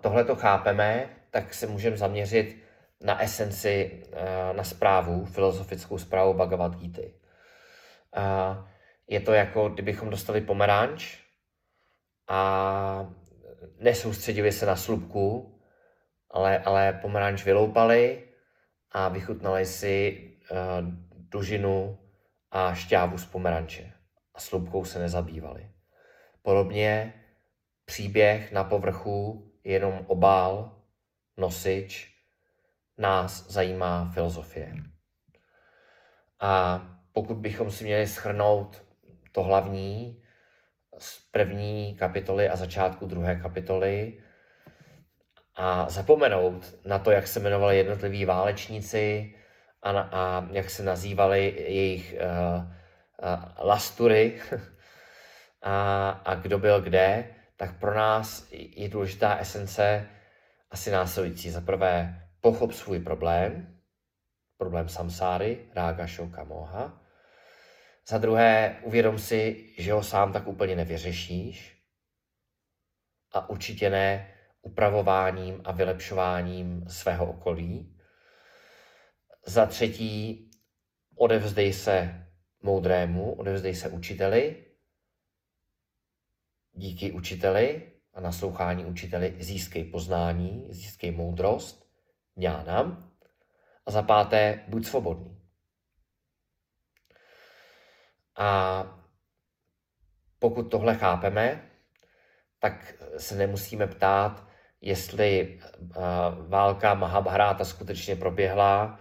[0.00, 2.62] tohle to chápeme, tak se můžeme zaměřit
[3.00, 7.02] na esenci, eh, na zprávu, filozofickou zprávu Bhagavad Gita.
[9.08, 11.18] Je to jako, kdybychom dostali pomeranč
[12.28, 12.93] a
[13.78, 15.54] nesoustředili se na slupku,
[16.30, 18.28] ale, ale pomeranč vyloupali
[18.92, 20.58] a vychutnali si uh,
[21.14, 21.98] dužinu
[22.50, 23.92] a šťávu z pomeranče
[24.34, 25.70] a slupkou se nezabývali.
[26.42, 27.14] Podobně
[27.84, 30.82] příběh na povrchu je jenom obál,
[31.36, 32.14] nosič
[32.98, 34.74] nás zajímá filozofie.
[36.40, 38.82] A pokud bychom si měli schrnout
[39.32, 40.23] to hlavní
[40.98, 44.22] z první kapitoly a začátku druhé kapitoly
[45.56, 49.34] a zapomenout na to, jak se jmenovali jednotliví válečníci
[49.82, 54.40] a, na, a jak se nazývali jejich uh, uh, lastury
[55.62, 60.08] a, a kdo byl kde, tak pro nás je důležitá esence
[60.70, 61.50] asi následující.
[61.50, 63.78] Za prvé pochop svůj problém,
[64.58, 67.03] problém samsáry, rága, šoka, moha.
[68.08, 71.82] Za druhé, uvědom si, že ho sám tak úplně nevyřešíš
[73.32, 77.98] a určitě ne upravováním a vylepšováním svého okolí.
[79.46, 80.50] Za třetí,
[81.16, 82.26] odevzdej se
[82.62, 84.64] moudrému, odevzdej se učiteli.
[86.72, 91.90] Díky učiteli a naslouchání učiteli získej poznání, získej moudrost
[92.36, 93.12] ňánam.
[93.86, 95.43] A za páté, buď svobodný.
[98.36, 98.84] A
[100.38, 101.70] pokud tohle chápeme,
[102.58, 104.48] tak se nemusíme ptát,
[104.80, 105.60] jestli
[106.48, 109.00] válka Mahabharata skutečně proběhla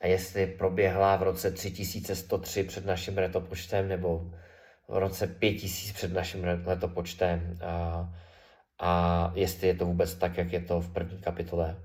[0.00, 4.30] a jestli proběhla v roce 3103 před naším letopočtem nebo
[4.88, 8.08] v roce 5000 před naším letopočtem a,
[8.78, 11.76] a jestli je to vůbec tak, jak je to v první kapitole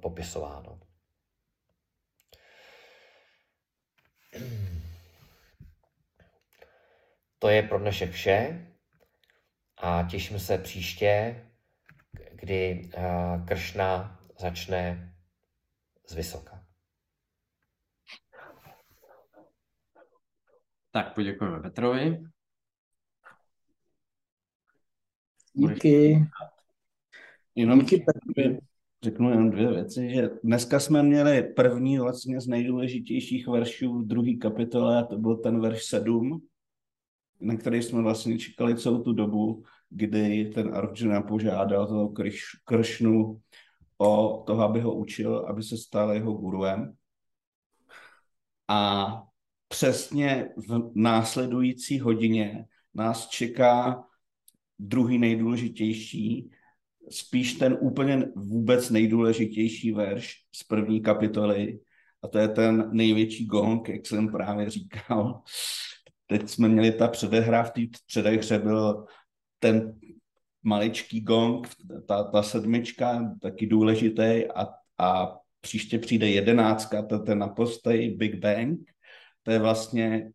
[0.00, 0.78] popisováno.
[7.46, 8.66] To je pro dnešek vše
[9.76, 11.44] a těším se příště,
[12.32, 12.90] kdy
[13.48, 15.14] Kršna začne
[16.08, 16.66] z vysoka.
[20.90, 22.24] Tak poděkujeme Petrovi.
[25.52, 26.24] Díky.
[27.54, 28.60] Jenom Díky Petr
[29.02, 34.32] řeknu jenom dvě věci, že dneska jsme měli první vlastně z nejdůležitějších veršů v druhé
[34.40, 36.48] kapitole a to byl ten verš 7,
[37.40, 42.14] na který jsme vlastně čekali celou tu dobu, kdy ten Arjuna požádal toho
[42.64, 43.40] Kršnu
[43.98, 46.96] o toho, aby ho učil, aby se stal jeho guruem.
[48.68, 49.22] A
[49.68, 54.04] přesně v následující hodině nás čeká
[54.78, 56.50] druhý nejdůležitější,
[57.10, 61.80] spíš ten úplně vůbec nejdůležitější verš z první kapitoly
[62.22, 65.42] a to je ten největší gong, jak jsem právě říkal.
[66.26, 69.06] Teď jsme měli ta předehra, v té předehře byl
[69.58, 70.00] ten
[70.62, 71.68] maličký gong,
[72.08, 74.66] ta, ta sedmička, taky důležitý a,
[74.98, 78.78] a příště přijde jedenáctka, to je na postej Big Bang,
[79.42, 80.30] to je vlastně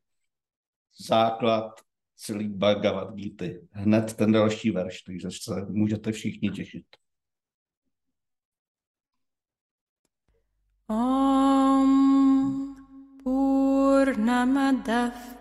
[1.08, 1.72] základ
[2.16, 3.46] celý Bhagavad Gita.
[3.72, 6.86] Hned ten další verš, takže se můžete všichni těšit.
[10.88, 12.12] Om
[13.24, 15.41] Purnamadav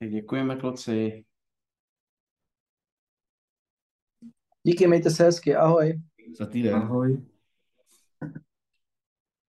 [0.00, 1.24] Tak děkujeme, kluci.
[4.62, 6.00] Díky, mějte se hezky, ahoj.
[6.38, 6.74] Za týden.
[6.74, 7.29] Ahoj.